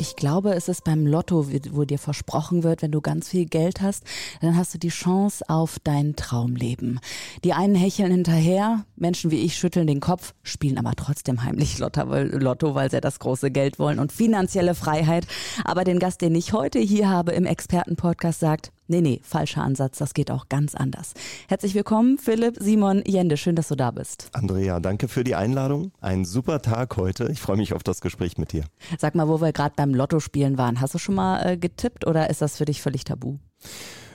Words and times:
Ich 0.00 0.14
glaube, 0.14 0.52
es 0.54 0.68
ist 0.68 0.84
beim 0.84 1.08
Lotto, 1.08 1.48
wo 1.72 1.84
dir 1.84 1.98
versprochen 1.98 2.62
wird, 2.62 2.82
wenn 2.82 2.92
du 2.92 3.00
ganz 3.00 3.30
viel 3.30 3.46
Geld 3.46 3.80
hast, 3.80 4.04
dann 4.40 4.56
hast 4.56 4.72
du 4.72 4.78
die 4.78 4.90
Chance 4.90 5.44
auf 5.48 5.80
dein 5.82 6.14
Traumleben. 6.14 7.00
Die 7.42 7.52
einen 7.52 7.74
hecheln 7.74 8.12
hinterher, 8.12 8.84
Menschen 8.94 9.32
wie 9.32 9.40
ich 9.40 9.56
schütteln 9.56 9.88
den 9.88 9.98
Kopf, 9.98 10.34
spielen 10.44 10.78
aber 10.78 10.92
trotzdem 10.94 11.42
heimlich 11.42 11.78
Lotto, 11.78 12.76
weil 12.76 12.90
sie 12.92 13.00
das 13.00 13.18
große 13.18 13.50
Geld 13.50 13.80
wollen 13.80 13.98
und 13.98 14.12
finanzielle 14.12 14.76
Freiheit. 14.76 15.26
Aber 15.64 15.82
den 15.82 15.98
Gast, 15.98 16.20
den 16.20 16.36
ich 16.36 16.52
heute 16.52 16.78
hier 16.78 17.08
habe 17.08 17.32
im 17.32 17.44
Expertenpodcast, 17.44 18.38
sagt, 18.38 18.70
Nee, 18.90 19.02
nee, 19.02 19.20
falscher 19.22 19.62
Ansatz, 19.62 19.98
das 19.98 20.14
geht 20.14 20.30
auch 20.30 20.48
ganz 20.48 20.74
anders. 20.74 21.12
Herzlich 21.46 21.74
willkommen, 21.74 22.16
Philipp 22.16 22.56
Simon 22.58 23.02
Jende, 23.06 23.36
schön, 23.36 23.54
dass 23.54 23.68
du 23.68 23.74
da 23.74 23.90
bist. 23.90 24.30
Andrea, 24.32 24.80
danke 24.80 25.08
für 25.08 25.24
die 25.24 25.34
Einladung. 25.34 25.92
Ein 26.00 26.24
super 26.24 26.62
Tag 26.62 26.96
heute. 26.96 27.28
Ich 27.30 27.38
freue 27.38 27.58
mich 27.58 27.74
auf 27.74 27.82
das 27.82 28.00
Gespräch 28.00 28.38
mit 28.38 28.52
dir. 28.52 28.64
Sag 28.98 29.14
mal, 29.14 29.28
wo 29.28 29.42
wir 29.42 29.52
gerade 29.52 29.74
beim 29.76 29.92
Lotto 29.92 30.20
spielen 30.20 30.56
waren, 30.56 30.80
hast 30.80 30.94
du 30.94 30.98
schon 30.98 31.16
mal 31.16 31.46
äh, 31.46 31.58
getippt 31.58 32.06
oder 32.06 32.30
ist 32.30 32.40
das 32.40 32.56
für 32.56 32.64
dich 32.64 32.80
völlig 32.80 33.04
tabu? 33.04 33.36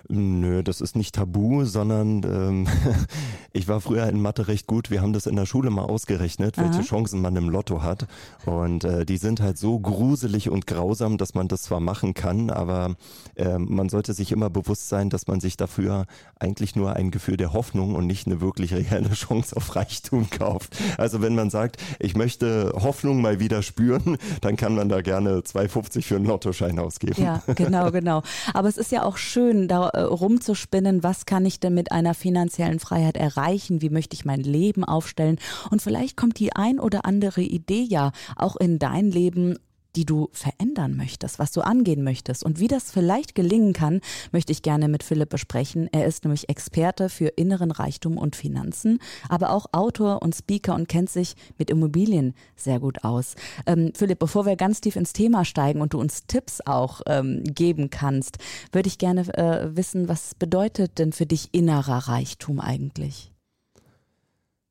Nö, 0.09 0.63
das 0.63 0.81
ist 0.81 0.97
nicht 0.97 1.15
tabu, 1.15 1.63
sondern 1.63 2.23
ähm, 2.23 2.67
ich 3.53 3.69
war 3.69 3.79
früher 3.79 4.05
in 4.07 4.21
Mathe 4.21 4.49
recht 4.49 4.67
gut. 4.67 4.91
Wir 4.91 5.01
haben 5.01 5.13
das 5.13 5.27
in 5.27 5.37
der 5.37 5.45
Schule 5.45 5.69
mal 5.69 5.83
ausgerechnet, 5.83 6.57
welche 6.57 6.79
Aha. 6.79 6.81
Chancen 6.81 7.21
man 7.21 7.35
im 7.37 7.49
Lotto 7.49 7.83
hat. 7.83 8.07
Und 8.45 8.83
äh, 8.83 9.05
die 9.05 9.15
sind 9.15 9.39
halt 9.39 9.57
so 9.57 9.79
gruselig 9.79 10.49
und 10.49 10.67
grausam, 10.67 11.17
dass 11.17 11.35
man 11.35 11.47
das 11.47 11.63
zwar 11.63 11.79
machen 11.79 12.13
kann, 12.13 12.49
aber 12.49 12.95
äh, 13.35 13.57
man 13.57 13.87
sollte 13.87 14.13
sich 14.13 14.33
immer 14.33 14.49
bewusst 14.49 14.89
sein, 14.89 15.09
dass 15.09 15.27
man 15.27 15.39
sich 15.39 15.55
dafür 15.55 16.05
eigentlich 16.37 16.75
nur 16.75 16.97
ein 16.97 17.09
Gefühl 17.09 17.37
der 17.37 17.53
Hoffnung 17.53 17.95
und 17.95 18.05
nicht 18.05 18.27
eine 18.27 18.41
wirklich 18.41 18.73
reelle 18.73 19.09
Chance 19.13 19.55
auf 19.55 19.73
Reichtum 19.75 20.29
kauft. 20.29 20.75
Also 20.97 21.21
wenn 21.21 21.35
man 21.35 21.49
sagt, 21.49 21.77
ich 21.99 22.15
möchte 22.15 22.73
Hoffnung 22.75 23.21
mal 23.21 23.39
wieder 23.39 23.61
spüren, 23.61 24.17
dann 24.41 24.57
kann 24.57 24.75
man 24.75 24.89
da 24.89 24.99
gerne 24.99 25.39
2,50 25.39 26.03
für 26.03 26.15
einen 26.17 26.25
Lottoschein 26.25 26.77
ausgeben. 26.77 27.23
Ja, 27.23 27.41
genau, 27.55 27.89
genau. 27.91 28.21
Aber 28.53 28.67
es 28.67 28.77
ist 28.77 28.91
ja 28.91 29.03
auch 29.03 29.15
schön, 29.15 29.69
da 29.69 29.92
rumzuspinnen, 29.97 31.03
was 31.03 31.25
kann 31.25 31.45
ich 31.45 31.59
denn 31.59 31.73
mit 31.73 31.91
einer 31.91 32.13
finanziellen 32.13 32.79
Freiheit 32.79 33.17
erreichen, 33.17 33.81
wie 33.81 33.89
möchte 33.89 34.15
ich 34.15 34.25
mein 34.25 34.41
Leben 34.41 34.83
aufstellen? 34.83 35.39
Und 35.69 35.81
vielleicht 35.81 36.17
kommt 36.17 36.39
die 36.39 36.55
ein 36.55 36.79
oder 36.79 37.05
andere 37.05 37.41
Idee 37.41 37.83
ja 37.83 38.11
auch 38.35 38.55
in 38.55 38.79
dein 38.79 39.11
Leben 39.11 39.57
die 39.95 40.05
du 40.05 40.29
verändern 40.31 40.95
möchtest, 40.95 41.39
was 41.39 41.51
du 41.51 41.61
angehen 41.61 42.03
möchtest. 42.03 42.43
Und 42.43 42.59
wie 42.59 42.67
das 42.67 42.91
vielleicht 42.91 43.35
gelingen 43.35 43.73
kann, 43.73 44.01
möchte 44.31 44.51
ich 44.51 44.61
gerne 44.61 44.87
mit 44.87 45.03
Philipp 45.03 45.29
besprechen. 45.29 45.87
Er 45.91 46.05
ist 46.05 46.23
nämlich 46.23 46.49
Experte 46.49 47.09
für 47.09 47.27
inneren 47.27 47.71
Reichtum 47.71 48.17
und 48.17 48.35
Finanzen, 48.35 48.99
aber 49.29 49.51
auch 49.51 49.67
Autor 49.71 50.21
und 50.21 50.35
Speaker 50.35 50.75
und 50.75 50.87
kennt 50.87 51.09
sich 51.09 51.35
mit 51.57 51.69
Immobilien 51.69 52.33
sehr 52.55 52.79
gut 52.79 53.03
aus. 53.03 53.35
Ähm, 53.65 53.91
Philipp, 53.95 54.19
bevor 54.19 54.45
wir 54.45 54.55
ganz 54.55 54.81
tief 54.81 54.95
ins 54.95 55.13
Thema 55.13 55.45
steigen 55.45 55.81
und 55.81 55.93
du 55.93 55.99
uns 55.99 56.25
Tipps 56.25 56.61
auch 56.65 57.01
ähm, 57.07 57.43
geben 57.43 57.89
kannst, 57.89 58.37
würde 58.71 58.87
ich 58.87 58.97
gerne 58.97 59.21
äh, 59.37 59.75
wissen, 59.75 60.07
was 60.07 60.35
bedeutet 60.35 60.99
denn 60.99 61.13
für 61.13 61.25
dich 61.25 61.49
innerer 61.51 62.07
Reichtum 62.07 62.59
eigentlich? 62.59 63.32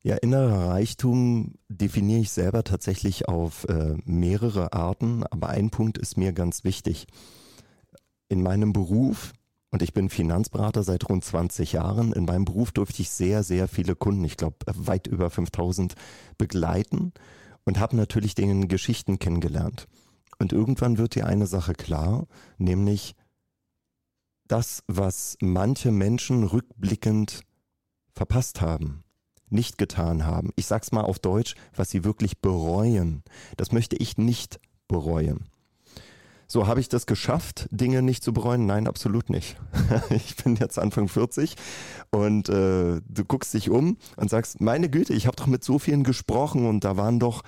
Ja, 0.05 0.17
innerer 0.17 0.71
Reichtum 0.71 1.55
definiere 1.69 2.21
ich 2.21 2.33
selber 2.33 2.65
tatsächlich 2.65 3.29
auf 3.29 3.65
äh, 3.69 3.95
mehrere 4.05 4.73
Arten, 4.73 5.23
aber 5.31 5.51
ein 5.51 5.71
Punkt 5.71 5.97
ist 5.97 6.17
mir 6.17 6.33
ganz 6.33 6.65
wichtig. 6.65 7.07
In 8.29 8.43
meinem 8.43 8.73
Beruf, 8.73 9.33
und 9.71 9.81
ich 9.81 9.93
bin 9.93 10.09
Finanzberater 10.09 10.83
seit 10.83 11.09
rund 11.09 11.25
20 11.25 11.73
Jahren, 11.73 12.13
in 12.13 12.25
meinem 12.25 12.45
Beruf 12.45 12.73
durfte 12.73 13.01
ich 13.01 13.11
sehr, 13.11 13.45
sehr 13.45 13.69
viele 13.69 13.95
Kunden, 13.95 14.25
ich 14.25 14.37
glaube 14.37 14.57
weit 14.67 15.07
über 15.07 15.31
5000, 15.31 15.95
begleiten 16.37 17.13
und 17.65 17.79
habe 17.79 17.95
natürlich 17.95 18.35
denen 18.35 18.67
Geschichten 18.67 19.21
kennengelernt. 19.21 19.87
Und 20.41 20.53
irgendwann 20.53 20.99
wird 20.99 21.15
dir 21.15 21.27
eine 21.27 21.47
Sache 21.47 21.75
klar, 21.75 22.27
nämlich 22.59 23.15
das, 24.49 24.83
was 24.89 25.37
manche 25.41 25.93
Menschen 25.93 26.43
rückblickend 26.43 27.43
verpasst 28.15 28.61
haben 28.61 29.02
nicht 29.53 29.79
getan 29.79 30.25
haben. 30.25 30.51
Ich 30.57 30.67
sag's 30.67 30.93
mal 30.93 31.03
auf 31.03 31.19
Deutsch, 31.19 31.55
was 31.75 31.91
sie 31.91 32.05
wirklich 32.05 32.41
bereuen. 32.41 33.23
Das 33.57 33.73
möchte 33.73 33.97
ich 33.97 34.19
nicht 34.19 34.61
bereuen. 34.89 35.47
So, 36.53 36.67
habe 36.67 36.81
ich 36.81 36.91
das 36.91 37.07
geschafft, 37.07 37.67
Dinge 37.71 38.03
nicht 38.03 38.23
zu 38.23 38.35
bereuen? 38.35 38.67
Nein, 38.67 38.87
absolut 38.87 39.31
nicht. 39.31 39.57
ich 40.11 40.37
bin 40.37 40.57
jetzt 40.57 40.79
Anfang 40.79 41.09
40 41.09 41.57
und 42.11 42.51
äh, 42.51 43.01
du 43.09 43.25
guckst 43.27 43.55
dich 43.55 43.71
um 43.71 43.97
und 44.17 44.29
sagst, 44.29 44.61
meine 44.61 44.91
Güte, 44.91 45.15
ich 45.15 45.27
habe 45.27 45.37
doch 45.37 45.47
mit 45.47 45.65
so 45.65 45.79
vielen 45.79 46.05
gesprochen 46.05 46.67
und 46.67 46.85
da 46.85 46.99
waren 46.99 47.19
doch 47.19 47.43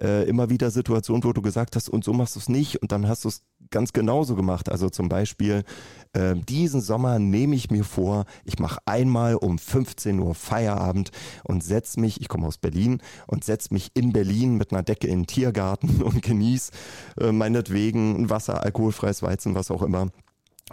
äh, 0.00 0.24
immer 0.28 0.50
wieder 0.50 0.70
Situationen, 0.70 1.24
wo 1.24 1.32
du 1.32 1.42
gesagt 1.42 1.76
hast, 1.76 1.88
und 1.88 2.04
so 2.04 2.12
machst 2.12 2.36
du 2.36 2.40
es 2.40 2.48
nicht 2.48 2.76
und 2.82 2.92
dann 2.92 3.08
hast 3.08 3.24
du 3.24 3.28
es 3.28 3.42
ganz 3.70 3.92
genauso 3.92 4.34
gemacht. 4.34 4.70
Also 4.70 4.88
zum 4.88 5.08
Beispiel, 5.08 5.64
äh, 6.12 6.34
diesen 6.36 6.80
Sommer 6.80 7.18
nehme 7.18 7.54
ich 7.54 7.70
mir 7.70 7.84
vor, 7.84 8.24
ich 8.44 8.58
mache 8.58 8.80
einmal 8.86 9.34
um 9.34 9.58
15 9.58 10.18
Uhr 10.20 10.34
Feierabend 10.34 11.10
und 11.44 11.62
setz 11.62 11.96
mich, 11.96 12.20
ich 12.20 12.28
komme 12.28 12.46
aus 12.46 12.58
Berlin, 12.58 13.00
und 13.26 13.44
setz 13.44 13.70
mich 13.70 13.90
in 13.94 14.12
Berlin 14.12 14.56
mit 14.56 14.72
einer 14.72 14.82
Decke 14.82 15.08
in 15.08 15.20
den 15.20 15.26
Tiergarten 15.26 16.02
und 16.02 16.22
genieße 16.22 16.72
äh, 17.20 17.32
meinetwegen 17.32 18.30
Wasser, 18.30 18.62
alkoholfreies 18.62 19.22
Weizen, 19.22 19.54
was 19.54 19.70
auch 19.70 19.82
immer. 19.82 20.08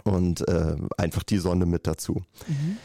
Und 0.04 0.46
äh, 0.46 0.76
einfach 0.98 1.22
die 1.22 1.38
Sonne 1.38 1.64
mit 1.64 1.86
dazu. 1.86 2.22
Mhm. 2.46 2.76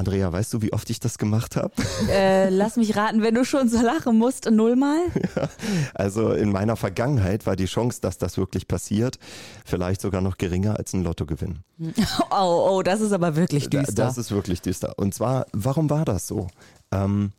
Andrea, 0.00 0.32
weißt 0.32 0.54
du, 0.54 0.62
wie 0.62 0.72
oft 0.72 0.88
ich 0.88 0.98
das 0.98 1.18
gemacht 1.18 1.56
habe? 1.56 1.74
Äh, 2.08 2.48
lass 2.48 2.76
mich 2.76 2.96
raten, 2.96 3.20
wenn 3.22 3.34
du 3.34 3.44
schon 3.44 3.68
so 3.68 3.82
lachen 3.82 4.16
musst, 4.18 4.50
nullmal? 4.50 4.98
Ja, 5.36 5.48
also 5.94 6.32
in 6.32 6.50
meiner 6.50 6.74
Vergangenheit 6.76 7.44
war 7.46 7.54
die 7.54 7.66
Chance, 7.66 8.00
dass 8.00 8.16
das 8.16 8.38
wirklich 8.38 8.66
passiert, 8.66 9.18
vielleicht 9.64 10.00
sogar 10.00 10.22
noch 10.22 10.38
geringer 10.38 10.76
als 10.76 10.94
ein 10.94 11.04
Lottogewinn. 11.04 11.60
Oh, 12.30 12.68
oh, 12.70 12.82
das 12.82 13.00
ist 13.00 13.12
aber 13.12 13.36
wirklich 13.36 13.68
düster. 13.68 13.92
Das 13.92 14.16
ist 14.16 14.30
wirklich 14.30 14.62
düster. 14.62 14.94
Und 14.98 15.14
zwar, 15.14 15.46
warum 15.52 15.90
war 15.90 16.04
das 16.04 16.26
so? 16.26 16.48
Ähm, 16.90 17.32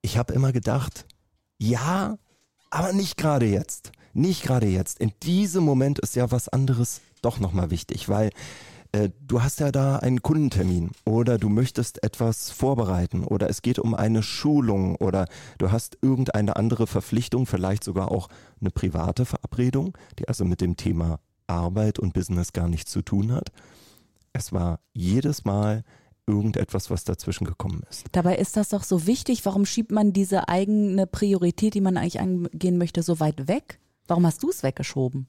ich 0.00 0.16
habe 0.16 0.32
immer 0.32 0.52
gedacht, 0.52 1.04
ja, 1.58 2.16
aber 2.70 2.92
nicht 2.92 3.16
gerade 3.16 3.46
jetzt. 3.46 3.92
Nicht 4.14 4.42
gerade 4.42 4.66
jetzt. 4.66 5.00
In 5.00 5.12
diesem 5.22 5.64
Moment 5.64 5.98
ist 5.98 6.16
ja 6.16 6.30
was 6.30 6.48
anderes 6.48 7.00
doch 7.20 7.38
nochmal 7.40 7.70
wichtig, 7.70 8.08
weil 8.08 8.30
äh, 8.92 9.10
du 9.20 9.42
hast 9.42 9.60
ja 9.60 9.70
da 9.70 9.96
einen 9.96 10.22
Kundentermin 10.22 10.90
oder 11.04 11.38
du 11.38 11.48
möchtest 11.48 12.02
etwas 12.02 12.50
vorbereiten 12.50 13.24
oder 13.24 13.50
es 13.50 13.62
geht 13.62 13.78
um 13.78 13.94
eine 13.94 14.22
Schulung 14.22 14.96
oder 14.96 15.26
du 15.58 15.70
hast 15.70 15.98
irgendeine 16.00 16.56
andere 16.56 16.86
Verpflichtung, 16.86 17.46
vielleicht 17.46 17.84
sogar 17.84 18.10
auch 18.10 18.28
eine 18.60 18.70
private 18.70 19.24
Verabredung, 19.24 19.96
die 20.18 20.28
also 20.28 20.44
mit 20.44 20.60
dem 20.60 20.76
Thema 20.76 21.20
Arbeit 21.46 21.98
und 21.98 22.14
Business 22.14 22.52
gar 22.52 22.68
nichts 22.68 22.90
zu 22.90 23.02
tun 23.02 23.32
hat. 23.32 23.50
Es 24.32 24.52
war 24.52 24.80
jedes 24.92 25.44
Mal 25.44 25.84
irgendetwas, 26.26 26.90
was 26.90 27.04
dazwischen 27.04 27.46
gekommen 27.46 27.82
ist. 27.88 28.06
Dabei 28.12 28.36
ist 28.36 28.56
das 28.56 28.68
doch 28.68 28.82
so 28.84 29.06
wichtig. 29.06 29.44
Warum 29.46 29.64
schiebt 29.64 29.90
man 29.90 30.12
diese 30.12 30.48
eigene 30.48 31.06
Priorität, 31.06 31.74
die 31.74 31.80
man 31.80 31.96
eigentlich 31.96 32.20
angehen 32.20 32.76
möchte, 32.76 33.02
so 33.02 33.18
weit 33.18 33.48
weg? 33.48 33.80
Warum 34.06 34.26
hast 34.26 34.42
du 34.42 34.50
es 34.50 34.62
weggeschoben? 34.62 35.26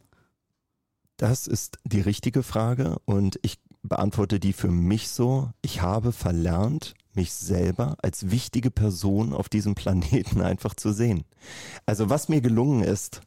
Das 1.19 1.47
ist 1.47 1.80
die 1.84 2.00
richtige 2.00 2.44
Frage 2.44 2.96
und 3.03 3.40
ich 3.41 3.59
beantworte 3.84 4.40
die 4.40 4.53
für 4.53 4.69
mich 4.69 5.09
so. 5.09 5.50
Ich 5.62 5.81
habe 5.81 6.13
verlernt, 6.13 6.94
mich 7.13 7.34
selber 7.34 7.97
als 8.02 8.31
wichtige 8.31 8.71
Person 8.71 9.33
auf 9.33 9.50
diesem 9.50 9.75
Planeten 9.75 10.39
einfach 10.42 10.75
zu 10.75 10.94
sehen. 10.94 11.25
Also 11.86 12.10
was 12.10 12.30
mir 12.30 12.39
gelungen 12.39 12.83
ist, 12.83 13.19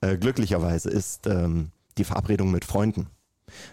äh, 0.00 0.16
glücklicherweise, 0.16 0.90
ist 0.90 1.26
ähm, 1.26 1.72
die 1.98 2.04
Verabredung 2.04 2.52
mit 2.52 2.64
Freunden. 2.64 3.08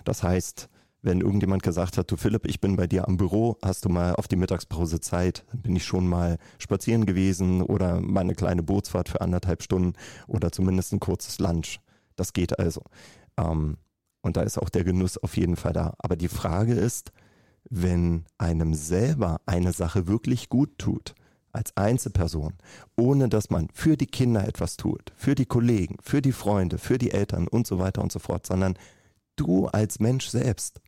Das 0.05 0.23
heißt, 0.23 0.69
wenn 1.03 1.21
irgendjemand 1.21 1.61
gesagt 1.61 1.99
hat, 1.99 2.09
du 2.09 2.17
Philipp, 2.17 2.47
ich 2.47 2.59
bin 2.59 2.77
bei 2.77 2.87
dir 2.87 3.07
am 3.07 3.17
Büro, 3.17 3.59
hast 3.63 3.85
du 3.85 3.89
mal 3.89 4.15
auf 4.15 4.27
die 4.27 4.37
Mittagspause 4.37 5.01
Zeit, 5.01 5.45
dann 5.51 5.61
bin 5.61 5.75
ich 5.75 5.85
schon 5.85 6.07
mal 6.07 6.39
spazieren 6.57 7.05
gewesen 7.05 7.61
oder 7.61 8.01
mal 8.01 8.21
eine 8.21 8.33
kleine 8.33 8.63
Bootsfahrt 8.63 9.07
für 9.07 9.21
anderthalb 9.21 9.61
Stunden 9.61 9.93
oder 10.25 10.51
zumindest 10.51 10.93
ein 10.93 10.99
kurzes 10.99 11.37
Lunch. 11.37 11.79
Das 12.15 12.33
geht 12.33 12.57
also. 12.57 12.81
Ähm, 13.37 13.77
und 14.21 14.37
da 14.37 14.41
ist 14.41 14.57
auch 14.57 14.69
der 14.69 14.83
Genuss 14.83 15.17
auf 15.17 15.37
jeden 15.37 15.55
Fall 15.55 15.73
da. 15.73 15.93
Aber 15.99 16.15
die 16.15 16.27
Frage 16.27 16.73
ist, 16.73 17.11
wenn 17.69 18.25
einem 18.37 18.73
selber 18.73 19.41
eine 19.45 19.73
Sache 19.73 20.07
wirklich 20.07 20.49
gut 20.49 20.77
tut, 20.77 21.15
als 21.51 21.75
Einzelperson, 21.75 22.53
ohne 22.95 23.29
dass 23.29 23.49
man 23.49 23.67
für 23.73 23.97
die 23.97 24.05
Kinder 24.05 24.47
etwas 24.47 24.77
tut, 24.77 25.11
für 25.15 25.35
die 25.35 25.45
Kollegen, 25.45 25.97
für 26.01 26.21
die 26.21 26.31
Freunde, 26.31 26.77
für 26.77 26.97
die 26.97 27.11
Eltern 27.11 27.47
und 27.47 27.67
so 27.67 27.79
weiter 27.79 28.01
und 28.01 28.11
so 28.11 28.19
fort, 28.19 28.45
sondern 28.45 28.77
du 29.35 29.67
als 29.67 29.99
Mensch 29.99 30.27
selbst, 30.27 30.81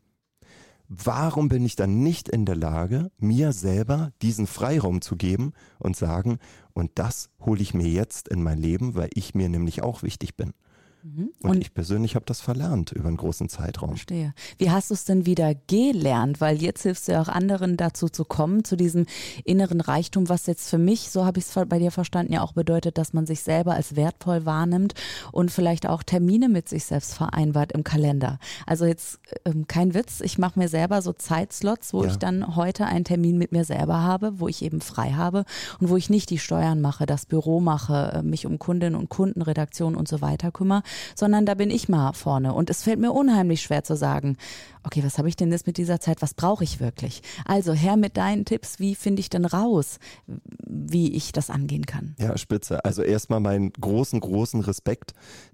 warum 0.88 1.50
bin 1.50 1.66
ich 1.66 1.76
dann 1.76 2.04
nicht 2.04 2.30
in 2.30 2.46
der 2.46 2.56
Lage, 2.56 3.12
mir 3.18 3.52
selber 3.52 4.12
diesen 4.22 4.48
Freiraum 4.48 5.02
zu 5.02 5.16
geben 5.16 5.54
und 5.80 5.96
sagen, 5.96 6.38
und 6.74 6.92
das 6.96 7.30
hole 7.40 7.62
ich 7.62 7.74
mir 7.74 7.88
jetzt 7.88 8.28
in 8.28 8.44
mein 8.44 8.60
Leben, 8.60 8.96
weil 8.96 9.10
ich 9.14 9.34
mir 9.34 9.50
nämlich 9.50 9.82
auch 9.82 10.04
wichtig 10.04 10.36
bin. 10.36 10.54
Mhm. 11.02 11.32
Und, 11.42 11.50
und, 11.50 11.62
ich 11.62 11.74
persönlich 11.74 12.16
habe 12.16 12.26
das 12.26 12.42
verlernt 12.42 12.92
über 12.92 13.08
einen 13.08 13.18
großen 13.18 13.48
Zeitraum. 13.48 13.92
Verstehe. 13.92 14.34
Wie 14.58 14.70
hast 14.70 14.90
du 14.90 14.94
es 14.94 15.06
denn 15.06 15.26
wieder 15.26 15.56
gelernt? 15.68 16.42
Weil 16.42 16.62
jetzt 16.62 16.84
hilfst 16.84 17.08
du 17.08 17.14
ja 17.14 17.22
auch 17.22 17.30
anderen 17.30 17.78
dazu 17.78 18.10
zu 18.10 18.26
kommen, 18.26 18.64
zu 18.66 18.76
diesem 18.76 19.06
inneren 19.46 19.80
Reichtum, 19.80 20.28
was 20.28 20.46
jetzt 20.46 20.70
für 20.70 20.78
mich, 20.78 21.10
so 21.10 21.26
habe 21.26 21.40
ich 21.40 21.46
es 21.46 21.68
bei 21.68 21.80
dir 21.80 21.92
verstanden, 21.92 22.34
ja 22.34 22.42
auch 22.42 22.54
bedeutet, 22.54 22.98
dass 22.98 23.14
man 23.14 23.26
sich 23.26 23.42
selber 23.42 23.74
als 23.74 23.96
wertvoll 23.96 24.46
wahrnimmt 24.46 24.94
und 25.32 25.52
vielleicht 25.52 25.88
auch 25.88 26.04
Termine 26.04 26.50
mit 26.50 26.68
sich 26.68 26.86
selbst 26.86 27.14
vereinbart 27.14 27.72
im 27.72 27.84
Kalender. 27.84 28.40
Also 28.66 28.86
jetzt 28.86 29.20
ähm, 29.46 29.68
kein 29.68 29.94
Witz, 29.94 30.20
ich 30.20 30.38
mache 30.38 30.60
mir 30.60 30.68
selber 30.68 31.02
so 31.02 31.14
Zeitslots, 31.14 31.94
wo 31.94 32.04
ja. 32.04 32.10
ich 32.10 32.18
dann 32.18 32.56
heute 32.58 32.86
einen 32.86 33.06
Termin 33.06 33.38
mit 33.38 33.54
mir 33.54 33.64
selber 33.64 34.02
habe, 34.02 34.40
wo 34.40 34.48
ich 34.48 34.62
eben 34.64 34.82
frei 34.82 35.12
habe 35.12 35.46
und 35.80 35.90
wo 35.90 35.96
ich 35.96 36.10
nicht 36.10 36.30
die 36.30 36.40
Steuern 36.40 36.82
mache, 36.82 37.06
das 37.06 37.26
Büro 37.26 37.62
mache, 37.62 38.12
äh, 38.16 38.22
mich 38.22 38.46
um 38.46 38.60
Kundinnen 38.60 39.00
und 39.00 39.10
Kunden, 39.10 39.42
Redaktion 39.42 39.96
und 39.96 40.08
so 40.08 40.22
weiter 40.22 40.52
kümmere, 40.52 40.84
sondern 41.16 41.46
da 41.46 41.54
bin 41.54 41.70
ich 41.70 41.90
mal 41.90 42.14
vorne. 42.14 42.54
Und 42.54 42.70
es 42.70 42.84
fällt 42.84 43.00
mir 43.00 43.12
unheimlich 43.12 43.62
schwer 43.62 43.84
zu 43.84 43.96
sagen, 43.96 44.38
okay, 44.84 45.04
was 45.04 45.18
habe 45.18 45.30
ich 45.30 45.36
denn 45.36 45.52
jetzt 45.52 45.68
mit 45.68 45.78
dieser 45.78 46.00
Zeit, 46.00 46.22
was 46.22 46.34
brauche 46.34 46.64
ich 46.64 46.80
wirklich? 46.80 47.22
Also 47.46 47.74
her 47.74 47.98
mit 47.98 48.18
deinen 48.18 48.46
Tipps, 48.46 48.80
wie 48.80 48.96
finde 48.96 49.20
ich 49.20 49.30
denn 49.30 49.46
raus, 49.46 50.00
wie 50.26 51.14
ich 51.14 51.32
das 51.32 51.50
angehen 51.50 51.86
kann? 51.86 52.16
Ja, 52.20 52.38
spitze. 52.38 52.84
Also 52.86 53.02
erstmal 53.02 53.40
meinen 53.40 53.72
großen, 53.74 54.20
großen 54.20 54.62
Respekt, 54.62 55.14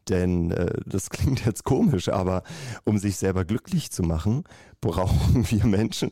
denn 0.09 0.51
äh, 0.51 0.73
das 0.85 1.09
klingt 1.09 1.45
jetzt 1.45 1.63
komisch, 1.63 2.09
aber 2.09 2.43
um 2.83 2.97
sich 2.97 3.17
selber 3.17 3.45
glücklich 3.45 3.91
zu 3.91 4.03
machen, 4.03 4.43
brauchen 4.81 5.49
wir 5.49 5.65
Menschen 5.65 6.11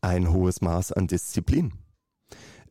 ein 0.00 0.32
hohes 0.32 0.60
Maß 0.60 0.92
an 0.92 1.06
Disziplin. 1.06 1.72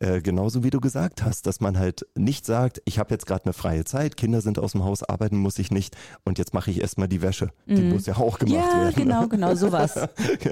Äh, 0.02 0.22
genauso 0.22 0.64
wie 0.64 0.70
du 0.70 0.80
gesagt 0.80 1.24
hast, 1.24 1.46
dass 1.46 1.60
man 1.60 1.78
halt 1.78 2.08
nicht 2.16 2.46
sagt, 2.46 2.82
ich 2.86 3.00
habe 3.00 3.14
jetzt 3.14 3.26
gerade 3.26 3.44
eine 3.44 3.54
freie 3.54 3.84
Zeit, 3.84 4.16
Kinder 4.16 4.40
sind 4.40 4.58
aus 4.58 4.72
dem 4.72 4.86
Haus, 4.86 5.04
arbeiten 5.04 5.38
muss 5.38 5.60
ich 5.60 5.72
nicht 5.72 5.98
und 6.24 6.38
jetzt 6.38 6.54
mache 6.54 6.72
ich 6.72 6.80
erstmal 6.80 7.10
die 7.10 7.22
Wäsche. 7.22 7.52
Mhm. 7.66 7.76
Die 7.76 7.82
muss 7.82 8.06
ja 8.06 8.16
auch 8.16 8.40
gemacht 8.40 8.56
ja, 8.56 8.80
werden. 8.80 9.10
Ja, 9.10 9.26
genau, 9.26 9.28
genau, 9.28 9.56
sowas. 9.56 10.00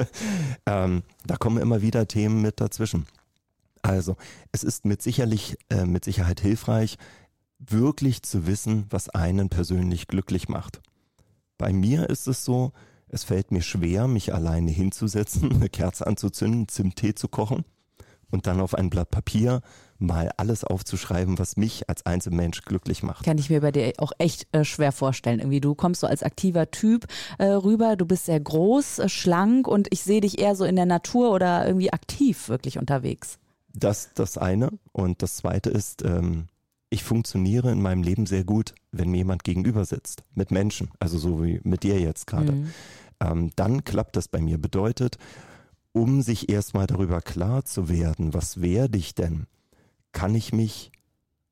ähm, 0.66 1.04
da 1.26 1.38
kommen 1.38 1.60
immer 1.60 1.82
wieder 1.82 2.08
Themen 2.10 2.42
mit 2.42 2.60
dazwischen. 2.60 3.08
Also, 3.84 4.18
es 4.52 4.66
ist 4.66 4.84
mit 4.84 5.02
sicherlich, 5.02 5.58
äh, 5.70 5.86
mit 5.86 6.04
Sicherheit 6.04 6.42
hilfreich, 6.42 6.98
wirklich 7.58 8.24
zu 8.24 8.48
wissen, 8.48 8.86
was 8.90 9.08
einen 9.08 9.48
persönlich 9.48 10.08
glücklich 10.08 10.50
macht. 10.50 10.82
Bei 11.58 11.72
mir 11.72 12.10
ist 12.10 12.28
es 12.28 12.44
so, 12.44 12.74
es 13.08 13.24
fällt 13.24 13.52
mir 13.52 13.62
schwer, 13.62 14.10
mich 14.10 14.34
alleine 14.34 14.72
hinzusetzen, 14.72 15.52
eine 15.56 15.70
Kerze 15.70 16.06
anzuzünden, 16.06 16.68
Zimttee 16.68 17.16
zu 17.16 17.30
kochen 17.30 17.64
und 18.32 18.48
dann 18.48 18.60
auf 18.60 18.76
ein 18.76 18.90
Blatt 18.90 19.12
Papier 19.12 19.62
mal 20.00 20.32
alles 20.38 20.64
aufzuschreiben, 20.64 21.40
was 21.40 21.58
mich 21.58 21.90
als 21.90 22.06
Einzelmensch 22.06 22.62
glücklich 22.64 23.04
macht. 23.04 23.26
Kann 23.26 23.38
ich 23.38 23.50
mir 23.50 23.62
bei 23.62 23.72
dir 23.72 23.94
auch 23.98 24.12
echt 24.20 24.48
äh, 24.52 24.64
schwer 24.64 24.92
vorstellen. 24.92 25.40
Irgendwie, 25.40 25.62
du 25.62 25.76
kommst 25.76 26.02
so 26.02 26.08
als 26.08 26.24
aktiver 26.24 26.70
Typ 26.70 27.08
äh, 27.40 27.46
rüber, 27.46 27.96
du 27.96 28.06
bist 28.06 28.26
sehr 28.26 28.40
groß, 28.40 29.00
äh, 29.00 29.10
schlank 29.10 29.68
und 29.68 29.88
ich 29.92 30.04
sehe 30.04 30.22
dich 30.22 30.40
eher 30.40 30.56
so 30.56 30.66
in 30.66 30.76
der 30.76 30.86
Natur 30.86 31.32
oder 31.32 31.66
irgendwie 31.66 31.92
aktiv 31.92 32.50
wirklich 32.50 32.78
unterwegs. 32.78 33.40
Das 33.74 34.14
das 34.14 34.38
eine. 34.38 34.70
Und 34.92 35.22
das 35.22 35.38
zweite 35.38 35.70
ist, 35.70 36.04
ähm, 36.04 36.48
ich 36.90 37.04
funktioniere 37.04 37.72
in 37.72 37.82
meinem 37.82 38.04
Leben 38.04 38.26
sehr 38.26 38.44
gut, 38.44 38.74
wenn 38.92 39.10
mir 39.10 39.18
jemand 39.18 39.44
gegenüber 39.44 39.86
sitzt, 39.86 40.24
mit 40.34 40.52
Menschen, 40.52 40.90
also 41.00 41.18
so 41.18 41.44
wie 41.44 41.60
mit 41.64 41.84
dir 41.84 42.00
jetzt 42.00 42.28
gerade. 42.28 42.54
Mhm. 42.54 42.74
Ähm, 43.20 43.52
dann 43.56 43.84
klappt 43.84 44.16
das 44.16 44.28
bei 44.28 44.40
mir. 44.40 44.58
Bedeutet, 44.58 45.18
um 45.98 46.22
sich 46.22 46.50
erstmal 46.50 46.88
darüber 46.88 47.22
klar 47.22 47.66
zu 47.66 47.90
werden, 47.90 48.34
was 48.34 48.62
werde 48.62 48.98
ich 48.98 49.16
denn, 49.16 49.48
kann 50.12 50.36
ich 50.36 50.54
mich 50.54 50.92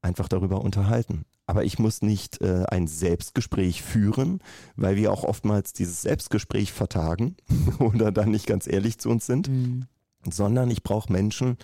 einfach 0.01 0.27
darüber 0.27 0.62
unterhalten. 0.62 1.25
Aber 1.47 1.63
ich 1.63 1.80
muss 1.80 2.01
nicht 2.01 2.42
äh, 2.42 2.63
ein 2.69 2.88
Selbstgespräch 2.88 3.81
führen, 3.81 4.39
weil 4.75 4.95
wir 4.95 5.12
auch 5.12 5.24
oftmals 5.24 5.74
dieses 5.74 6.01
Selbstgespräch 6.01 6.71
vertagen 6.71 7.36
oder 7.80 8.12
dann 8.12 8.31
nicht 8.31 8.47
ganz 8.47 8.68
ehrlich 8.68 8.97
zu 9.00 9.09
uns 9.09 9.25
sind, 9.25 9.50
mhm. 9.50 9.86
sondern 10.30 10.71
ich 10.71 10.83
brauche 10.83 11.12
Menschen, 11.12 11.57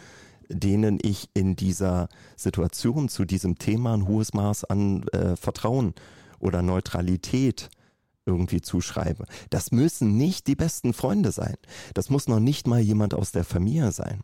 denen 0.49 0.99
ich 1.01 1.29
in 1.33 1.55
dieser 1.55 2.09
Situation 2.35 3.09
zu 3.09 3.25
diesem 3.25 3.57
Thema 3.57 3.93
ein 3.93 4.07
hohes 4.07 4.33
Maß 4.33 4.65
an 4.65 5.03
äh, 5.09 5.35
Vertrauen 5.35 5.93
oder 6.39 6.61
Neutralität 6.61 7.69
irgendwie 8.31 8.61
zuschreibe. 8.61 9.25
Das 9.49 9.71
müssen 9.71 10.17
nicht 10.17 10.47
die 10.47 10.55
besten 10.55 10.93
Freunde 10.93 11.31
sein. 11.31 11.55
Das 11.93 12.09
muss 12.09 12.27
noch 12.27 12.39
nicht 12.39 12.67
mal 12.67 12.79
jemand 12.79 13.13
aus 13.13 13.31
der 13.31 13.43
Familie 13.43 13.91
sein, 13.91 14.21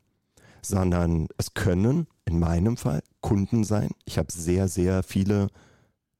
sondern 0.62 1.28
es 1.38 1.54
können 1.54 2.08
in 2.26 2.40
meinem 2.40 2.78
Fall 2.78 3.02
Kunden 3.22 3.64
sein. 3.64 3.92
Ich 4.06 4.18
habe 4.18 4.32
sehr, 4.32 4.68
sehr 4.68 5.04
viele 5.04 5.50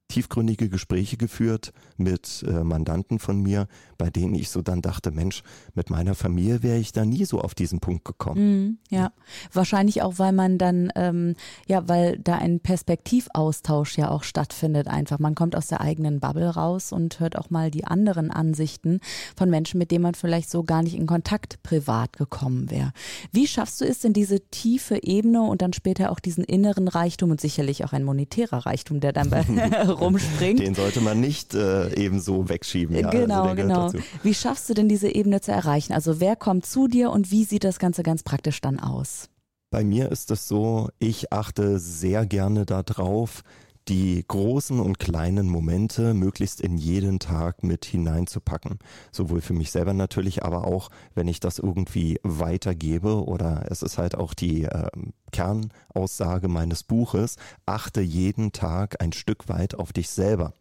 tiefgründige 0.08 0.70
Gespräche 0.70 1.18
geführt 1.18 1.72
mit 1.96 2.44
äh, 2.48 2.64
Mandanten 2.64 3.18
von 3.18 3.40
mir, 3.40 3.68
bei 3.98 4.08
denen 4.08 4.34
ich 4.34 4.48
so 4.48 4.62
dann 4.62 4.80
dachte, 4.80 5.10
Mensch, 5.10 5.42
mit 5.74 5.90
meiner 5.90 6.14
Familie 6.14 6.62
wäre 6.62 6.78
ich 6.78 6.92
da 6.92 7.04
nie 7.04 7.24
so 7.26 7.40
auf 7.40 7.54
diesen 7.54 7.80
Punkt 7.80 8.04
gekommen. 8.04 8.40
Mm, 8.40 8.78
ja, 8.88 9.12
wahrscheinlich 9.52 10.02
auch, 10.02 10.18
weil 10.18 10.32
man 10.32 10.56
dann, 10.56 10.90
ähm, 10.96 11.34
ja, 11.66 11.88
weil 11.88 12.18
da 12.18 12.36
ein 12.36 12.60
Perspektivaustausch 12.60 13.98
ja 13.98 14.10
auch 14.10 14.22
stattfindet 14.22 14.88
einfach. 14.88 15.18
Man 15.18 15.34
kommt 15.34 15.54
aus 15.54 15.66
der 15.66 15.82
eigenen 15.82 16.20
Bubble 16.20 16.48
raus 16.48 16.92
und 16.92 17.20
hört 17.20 17.36
auch 17.36 17.50
mal 17.50 17.70
die 17.70 17.84
anderen 17.84 18.30
Ansichten 18.30 19.00
von 19.36 19.50
Menschen, 19.50 19.78
mit 19.78 19.90
denen 19.90 20.02
man 20.02 20.14
vielleicht 20.14 20.50
so 20.50 20.64
gar 20.64 20.82
nicht 20.82 20.94
in 20.94 21.06
Kontakt 21.06 21.62
privat 21.62 22.16
gekommen 22.16 22.70
wäre. 22.70 22.92
Wie 23.32 23.46
schaffst 23.46 23.82
du 23.82 23.84
es 23.84 24.00
denn 24.00 24.14
diese 24.14 24.40
tiefe 24.40 25.02
Ebene 25.02 25.42
und 25.42 25.60
dann 25.60 25.74
später 25.74 26.10
auch 26.10 26.20
diesen 26.20 26.44
inneren 26.44 26.88
Reichtum 26.88 27.30
und 27.30 27.40
sicherlich 27.42 27.84
auch 27.84 27.92
ein 27.92 28.04
monetärer 28.04 28.64
Reichtum, 28.64 29.00
der 29.00 29.12
dann 29.12 29.28
bei 29.28 29.44
rumspringt. 30.00 30.60
Den 30.60 30.74
sollte 30.74 31.00
man 31.00 31.20
nicht 31.20 31.54
äh, 31.54 31.94
eben 31.94 32.20
so 32.20 32.48
wegschieben. 32.48 32.96
Ja. 32.96 33.10
Genau, 33.10 33.44
also 33.44 33.54
genau. 33.54 33.92
Wie 34.22 34.34
schaffst 34.34 34.68
du 34.68 34.74
denn 34.74 34.88
diese 34.88 35.08
Ebene 35.08 35.40
zu 35.40 35.52
erreichen? 35.52 35.92
Also 35.92 36.20
wer 36.20 36.36
kommt 36.36 36.66
zu 36.66 36.88
dir 36.88 37.10
und 37.10 37.30
wie 37.30 37.44
sieht 37.44 37.64
das 37.64 37.78
Ganze 37.78 38.02
ganz 38.02 38.22
praktisch 38.22 38.60
dann 38.60 38.80
aus? 38.80 39.28
Bei 39.70 39.84
mir 39.84 40.10
ist 40.10 40.30
es 40.30 40.48
so, 40.48 40.88
ich 40.98 41.32
achte 41.32 41.78
sehr 41.78 42.24
gerne 42.24 42.64
darauf, 42.64 43.42
die 43.88 44.24
großen 44.26 44.80
und 44.80 44.98
kleinen 44.98 45.48
Momente 45.48 46.14
möglichst 46.14 46.60
in 46.60 46.76
jeden 46.76 47.18
Tag 47.18 47.62
mit 47.62 47.84
hineinzupacken. 47.84 48.78
Sowohl 49.12 49.40
für 49.40 49.54
mich 49.54 49.70
selber 49.70 49.94
natürlich, 49.94 50.44
aber 50.44 50.66
auch, 50.66 50.90
wenn 51.14 51.28
ich 51.28 51.40
das 51.40 51.58
irgendwie 51.58 52.20
weitergebe 52.22 53.24
oder 53.24 53.64
es 53.70 53.82
ist 53.82 53.98
halt 53.98 54.14
auch 54.14 54.34
die 54.34 54.64
äh, 54.64 54.90
Kernaussage 55.32 56.48
meines 56.48 56.82
Buches, 56.82 57.36
achte 57.66 58.00
jeden 58.00 58.52
Tag 58.52 59.02
ein 59.02 59.12
Stück 59.12 59.48
weit 59.48 59.74
auf 59.74 59.92
dich 59.92 60.10
selber 60.10 60.52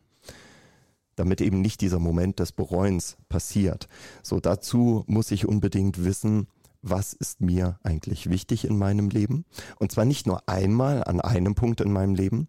damit 1.15 1.41
eben 1.41 1.61
nicht 1.61 1.81
dieser 1.81 1.97
Moment 1.97 2.37
des 2.37 2.51
Bereuens 2.51 3.17
passiert. 3.27 3.87
So 4.21 4.39
dazu 4.39 5.03
muss 5.07 5.31
ich 5.31 5.47
unbedingt 5.47 6.05
wissen, 6.05 6.45
was 6.83 7.13
ist 7.13 7.41
mir 7.41 7.79
eigentlich 7.81 8.29
wichtig 8.29 8.65
in 8.65 8.77
meinem 8.77 9.09
Leben? 9.09 9.43
Und 9.79 9.91
zwar 9.91 10.05
nicht 10.05 10.27
nur 10.27 10.47
einmal 10.47 11.03
an 11.03 11.19
einem 11.19 11.55
Punkt 11.55 11.81
in 11.81 11.91
meinem 11.91 12.13
Leben, 12.13 12.47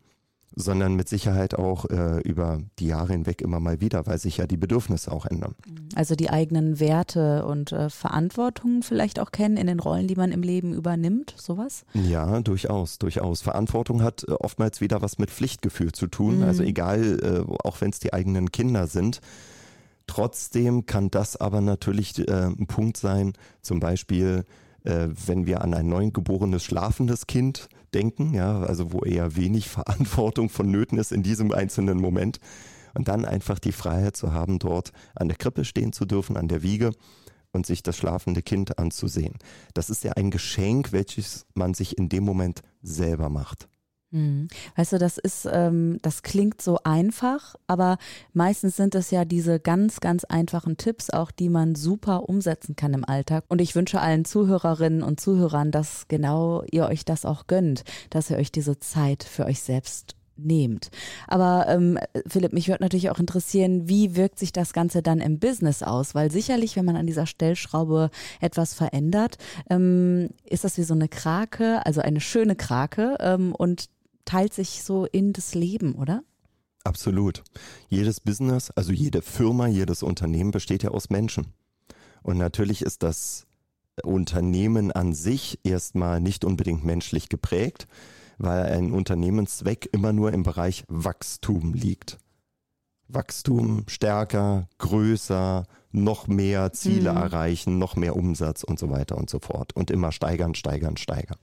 sondern 0.55 0.95
mit 0.95 1.09
Sicherheit 1.09 1.55
auch 1.55 1.85
äh, 1.87 2.21
über 2.23 2.61
die 2.79 2.87
Jahre 2.87 3.13
hinweg 3.13 3.43
immer 3.43 3.61
mal 3.61 3.81
wieder, 3.81 4.07
weil 4.07 4.19
sich 4.19 4.39
ja 4.39 4.47
die 4.47 4.57
Bedürfnisse 4.57 5.13
auch 5.13 5.27
ändern. 5.27 5.55
Also 5.95 6.15
die 6.15 6.31
eigenen 6.31 6.81
Werte 6.81 7.45
und 7.47 7.73
äh, 7.73 7.91
Verantwortungen 7.91 8.83
vielleicht 8.83 9.21
auch 9.21 9.31
kennen 9.31 9.57
in 9.57 9.67
den 9.67 9.81
Rollen, 9.81 10.09
die 10.09 10.17
man 10.17 10.33
im 10.33 10.43
Leben 10.43 10.75
übernimmt, 10.75 11.35
sowas? 11.37 11.85
Ja, 11.95 12.41
durchaus, 12.41 12.99
durchaus. 12.99 13.41
Verantwortung 13.41 14.03
hat 14.03 14.25
äh, 14.29 14.33
oftmals 14.33 14.81
wieder 14.81 15.03
was 15.03 15.19
mit 15.19 15.31
Pflichtgefühl 15.31 15.93
zu 15.93 16.07
tun. 16.07 16.39
Mhm. 16.39 16.45
Also 16.45 16.63
egal, 16.63 17.21
äh, 17.49 17.53
auch 17.65 17.81
wenn 17.81 17.91
es 17.91 17.99
die 17.99 18.13
eigenen 18.13 18.51
Kinder 18.51 18.87
sind. 18.87 19.21
Trotzdem 20.07 20.87
kann 20.87 21.11
das 21.11 21.37
aber 21.37 21.61
natürlich 21.61 22.19
äh, 22.19 22.47
ein 22.47 22.67
Punkt 22.67 22.97
sein, 22.97 23.35
zum 23.61 23.79
Beispiel 23.79 24.45
äh, 24.89 25.09
wenn 25.27 25.47
wir 25.47 25.61
an 25.61 25.75
ein 25.75 25.89
neugeborenes 25.89 26.65
schlafendes 26.65 27.27
Kind 27.27 27.69
denken, 27.95 28.35
ja, 28.35 28.61
also 28.61 28.93
wo 28.93 29.01
eher 29.01 29.37
wenig 29.37 29.69
Verantwortung 29.69 30.49
vonnöten 30.49 30.99
ist 30.99 31.13
in 31.13 31.23
diesem 31.23 31.53
einzelnen 31.53 31.99
Moment. 31.99 32.41
Und 32.95 33.07
dann 33.07 33.25
einfach 33.25 33.59
die 33.59 33.73
Freiheit 33.73 34.17
zu 34.17 34.33
haben, 34.33 34.59
dort 34.59 34.93
an 35.15 35.29
der 35.29 35.37
Krippe 35.37 35.65
stehen 35.65 35.93
zu 35.93 36.07
dürfen, 36.07 36.37
an 36.37 36.49
der 36.49 36.63
Wiege 36.63 36.91
und 37.53 37.67
sich 37.67 37.83
das 37.83 37.97
schlafende 37.97 38.43
Kind 38.43 38.79
anzusehen. 38.79 39.35
Das 39.75 39.91
ist 39.91 40.05
ja 40.05 40.13
ein 40.13 40.31
Geschenk, 40.31 40.91
welches 40.93 41.47
man 41.55 41.75
sich 41.75 41.99
in 41.99 42.09
dem 42.09 42.25
Moment 42.25 42.63
selber 42.83 43.29
macht. 43.29 43.69
Mhm. 44.11 44.49
Weißt 44.77 44.95
du, 44.95 44.99
das 44.99 45.19
ist, 45.19 45.47
ähm, 45.51 45.99
das 46.03 46.23
klingt 46.23 46.63
so 46.63 46.79
einfach, 46.83 47.57
aber 47.67 47.99
meistens 48.33 48.77
sind 48.77 48.95
es 48.95 49.11
ja 49.11 49.25
diese 49.25 49.61
ganz, 49.61 50.01
ganz 50.01 50.25
einfachen 50.25 50.79
Tipps, 50.79 51.11
auch 51.11 51.31
die 51.31 51.51
man 51.51 51.75
super 51.75 52.29
umsetzen 52.29 52.75
kann 52.75 52.95
im 52.95 53.05
Alltag. 53.05 53.45
Und 53.49 53.61
ich 53.61 53.75
wünsche 53.75 54.01
allen 54.01 54.25
Zuhörerinnen 54.25 55.03
und 55.03 55.21
Zuhörern, 55.21 55.71
dass 55.71 56.09
genau 56.09 56.63
ihr 56.71 56.87
euch 56.87 57.05
das 57.05 57.27
auch 57.27 57.47
gönnt, 57.47 57.85
dass 58.09 58.31
ihr 58.31 58.39
euch 58.39 58.51
diese 58.51 58.79
Zeit 58.79 59.25
für 59.25 59.45
euch 59.45 59.61
selbst 59.61 60.15
nehmt. 60.39 60.91
Aber 61.27 61.67
ähm, 61.69 61.99
Philipp, 62.27 62.53
mich 62.53 62.69
würde 62.69 62.83
natürlich 62.85 63.11
auch 63.11 63.19
interessieren, 63.19 63.89
wie 63.89 64.17
wirkt 64.17 64.39
sich 64.39 64.53
das 64.53 64.73
Ganze 64.73 65.03
dann 65.03 65.21
im 65.21 65.39
Business 65.39 65.83
aus? 65.83 66.15
Weil 66.15 66.31
sicherlich, 66.31 66.77
wenn 66.77 66.85
man 66.85 66.97
an 66.97 67.07
dieser 67.07 67.27
Stellschraube 67.27 68.11
etwas 68.41 68.73
verändert, 68.73 69.37
ähm, 69.69 70.31
ist 70.45 70.65
das 70.65 70.79
wie 70.79 70.85
so 70.85 70.95
eine 70.95 71.09
Krake, 71.09 71.85
also 71.85 72.01
eine 72.01 72.21
schöne 72.21 72.57
Krake 72.57 73.17
ähm, 73.21 73.55
und 73.55 73.89
teilt 74.29 74.53
sich 74.53 74.83
so 74.83 75.07
in 75.07 75.33
das 75.33 75.55
Leben, 75.55 75.95
oder? 75.95 76.23
Absolut. 76.85 77.43
Jedes 77.89 78.21
Business, 78.21 78.71
also 78.71 78.93
jede 78.93 79.23
Firma, 79.23 79.67
jedes 79.67 80.03
Unternehmen 80.03 80.51
besteht 80.51 80.83
ja 80.83 80.91
aus 80.91 81.09
Menschen. 81.09 81.55
Und 82.23 82.37
natürlich 82.37 82.83
ist 82.83 83.03
das 83.03 83.47
Unternehmen 84.03 84.93
an 84.93 85.15
sich 85.15 85.61
erstmal 85.65 86.21
nicht 86.21 86.45
unbedingt 86.45 86.85
menschlich 86.85 87.31
geprägt, 87.31 87.87
weil 88.37 88.67
ein 88.67 88.93
Unternehmenszweck 88.93 89.89
immer 89.93 90.13
nur 90.13 90.33
im 90.33 90.43
Bereich 90.43 90.85
Wachstum 90.89 91.73
liegt. 91.73 92.19
Wachstum 93.09 93.85
stärker, 93.89 94.69
größer, 94.77 95.65
noch 95.91 96.27
mehr 96.27 96.73
Ziele 96.75 97.13
mhm. 97.13 97.17
erreichen, 97.17 97.79
noch 97.79 97.97
mehr 97.97 98.15
Umsatz 98.15 98.63
und 98.63 98.79
so 98.79 98.91
weiter 98.91 99.17
und 99.17 99.31
so 99.31 99.39
fort. 99.39 99.75
Und 99.75 99.91
immer 99.91 100.13
steigern, 100.13 100.55
steigern, 100.55 100.99
steigern. 100.99 101.39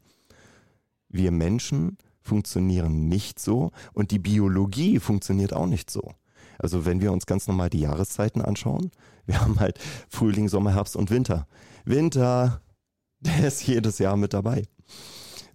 Wir 1.09 1.31
Menschen 1.31 1.97
funktionieren 2.25 3.07
nicht 3.07 3.39
so 3.39 3.71
und 3.93 4.11
die 4.11 4.19
Biologie 4.19 4.99
funktioniert 4.99 5.53
auch 5.53 5.67
nicht 5.67 5.89
so. 5.89 6.13
Also 6.57 6.85
wenn 6.85 7.01
wir 7.01 7.11
uns 7.11 7.25
ganz 7.25 7.47
normal 7.47 7.69
die 7.69 7.81
Jahreszeiten 7.81 8.41
anschauen, 8.41 8.91
wir 9.25 9.41
haben 9.41 9.59
halt 9.59 9.79
Frühling, 10.09 10.49
Sommer, 10.49 10.73
Herbst 10.73 10.95
und 10.95 11.09
Winter. 11.09 11.47
Winter, 11.85 12.61
der 13.19 13.47
ist 13.47 13.65
jedes 13.65 13.99
Jahr 13.99 14.17
mit 14.17 14.33
dabei. 14.33 14.63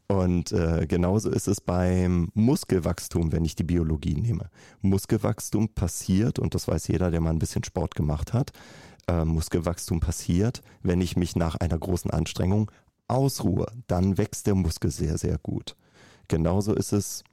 Und 0.09 0.51
äh, 0.51 0.87
genauso 0.89 1.31
ist 1.31 1.47
es 1.47 1.61
beim 1.61 2.31
Muskelwachstum, 2.35 3.31
wenn 3.31 3.45
ich 3.45 3.55
die 3.55 3.63
Biologie 3.63 4.17
nehme. 4.17 4.51
Muskelwachstum 4.81 5.69
passiert, 5.69 6.41
und 6.41 6.57
das 6.57 6.67
weiß 6.67 6.89
jeder, 6.89 7.13
der 7.13 7.21
mal 7.21 7.31
ein 7.31 7.39
bisschen 7.39 7.63
Sport 7.63 7.95
gemacht 7.95 8.33
hat, 8.33 8.51
äh, 9.07 9.25
Muskelwachstum 9.25 10.01
passiert, 10.01 10.63
wenn 10.83 11.01
ich 11.01 11.17
mich 11.17 11.37
nach 11.37 11.55
einer 11.57 11.79
großen 11.79 12.11
Anstrengung 12.11 12.73
ausruhe. 13.07 13.71
Dann 13.87 14.19
wächst 14.19 14.49
der 14.49 14.57
Muskel 14.57 14.91
sehr, 14.91 15.17
sehr 15.17 15.39
gut. 15.39 15.77
Genauso 16.31 16.73
ist 16.75 16.93
es 16.93 17.25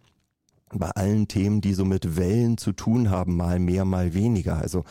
bei 0.73 0.89
allen 0.89 1.27
Themen, 1.27 1.61
die 1.61 1.73
so 1.73 1.85
mit 1.85 2.17
Wellen 2.17 2.57
zu 2.57 2.73
tun 2.73 3.09
haben, 3.09 3.37
mal 3.37 3.59
mehr, 3.59 3.85
mal 3.85 4.13
weniger. 4.13 4.57
Also 4.57 4.83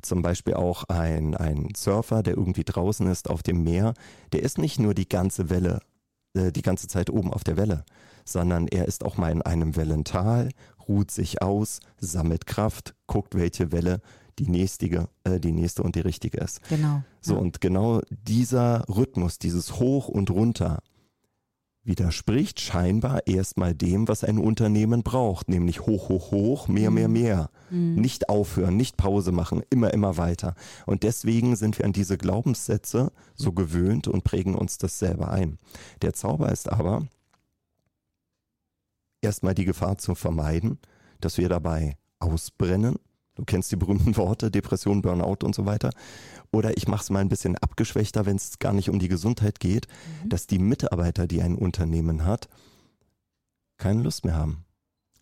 zum 0.00 0.22
Beispiel 0.22 0.54
auch 0.54 0.84
ein, 0.84 1.36
ein 1.36 1.68
Surfer, 1.76 2.22
der 2.22 2.36
irgendwie 2.36 2.64
draußen 2.64 3.06
ist 3.08 3.28
auf 3.28 3.42
dem 3.42 3.64
Meer, 3.64 3.94
der 4.32 4.42
ist 4.42 4.58
nicht 4.58 4.78
nur 4.78 4.94
die 4.94 5.08
ganze 5.08 5.50
Welle 5.50 5.80
äh, 6.34 6.52
die 6.52 6.62
ganze 6.62 6.88
Zeit 6.88 7.10
oben 7.10 7.32
auf 7.32 7.44
der 7.44 7.56
Welle, 7.56 7.84
sondern 8.24 8.68
er 8.68 8.86
ist 8.86 9.04
auch 9.04 9.16
mal 9.16 9.32
in 9.32 9.42
einem 9.42 9.76
Wellental, 9.76 10.50
ruht 10.88 11.10
sich 11.10 11.42
aus, 11.42 11.80
sammelt 11.98 12.46
Kraft, 12.46 12.94
guckt, 13.06 13.34
welche 13.34 13.72
Welle 13.72 14.00
die 14.38 14.48
nächste, 14.48 15.08
äh, 15.24 15.40
die 15.40 15.52
nächste 15.52 15.82
und 15.82 15.96
die 15.96 16.00
richtige 16.00 16.38
ist. 16.38 16.60
Genau. 16.68 17.02
So, 17.20 17.34
ja. 17.34 17.40
und 17.40 17.60
genau 17.60 18.00
dieser 18.10 18.84
Rhythmus, 18.88 19.38
dieses 19.38 19.78
Hoch 19.80 20.08
und 20.08 20.30
Runter, 20.30 20.80
widerspricht 21.88 22.60
scheinbar 22.60 23.26
erstmal 23.26 23.74
dem, 23.74 24.06
was 24.06 24.22
ein 24.22 24.38
Unternehmen 24.38 25.02
braucht, 25.02 25.48
nämlich 25.48 25.86
hoch, 25.86 26.08
hoch, 26.08 26.30
hoch, 26.30 26.68
mehr, 26.68 26.90
mehr, 26.90 27.08
mhm. 27.08 27.14
mehr. 27.14 27.50
Mhm. 27.70 27.96
Nicht 27.96 28.28
aufhören, 28.28 28.76
nicht 28.76 28.96
Pause 28.96 29.32
machen, 29.32 29.62
immer, 29.70 29.92
immer 29.92 30.16
weiter. 30.16 30.54
Und 30.86 31.02
deswegen 31.02 31.56
sind 31.56 31.78
wir 31.78 31.86
an 31.86 31.92
diese 31.92 32.16
Glaubenssätze 32.16 33.10
so 33.34 33.52
gewöhnt 33.52 34.06
und 34.06 34.22
prägen 34.22 34.54
uns 34.54 34.78
das 34.78 34.98
selber 34.98 35.30
ein. 35.30 35.58
Der 36.02 36.12
Zauber 36.12 36.52
ist 36.52 36.70
aber, 36.70 37.08
erstmal 39.20 39.54
die 39.54 39.64
Gefahr 39.64 39.98
zu 39.98 40.14
vermeiden, 40.14 40.78
dass 41.20 41.38
wir 41.38 41.48
dabei 41.48 41.96
ausbrennen. 42.20 42.96
Du 43.38 43.44
kennst 43.44 43.70
die 43.70 43.76
berühmten 43.76 44.16
Worte, 44.16 44.50
Depression, 44.50 45.00
Burnout 45.00 45.44
und 45.44 45.54
so 45.54 45.64
weiter. 45.64 45.90
Oder 46.50 46.76
ich 46.76 46.88
mache 46.88 47.02
es 47.02 47.10
mal 47.10 47.20
ein 47.20 47.28
bisschen 47.28 47.56
abgeschwächter, 47.56 48.26
wenn 48.26 48.36
es 48.36 48.58
gar 48.58 48.72
nicht 48.72 48.90
um 48.90 48.98
die 48.98 49.06
Gesundheit 49.06 49.60
geht, 49.60 49.86
mhm. 50.24 50.28
dass 50.28 50.48
die 50.48 50.58
Mitarbeiter, 50.58 51.28
die 51.28 51.40
ein 51.40 51.54
Unternehmen 51.54 52.24
hat, 52.24 52.48
keine 53.78 54.02
Lust 54.02 54.24
mehr 54.24 54.34
haben. 54.34 54.64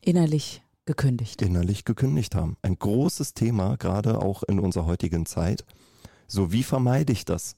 Innerlich 0.01 0.63
gekündigt. 0.87 1.43
Innerlich 1.43 1.85
gekündigt 1.85 2.35
haben. 2.35 2.57
Ein 2.63 2.79
großes 2.79 3.35
Thema, 3.35 3.77
gerade 3.77 4.23
auch 4.23 4.43
in 4.45 4.61
unserer 4.61 4.87
heutigen 4.87 5.27
Zeit. 5.27 5.67
So, 6.27 6.53
wie 6.53 6.63
vermeide 6.63 7.13
ich 7.13 7.27
das? 7.27 7.55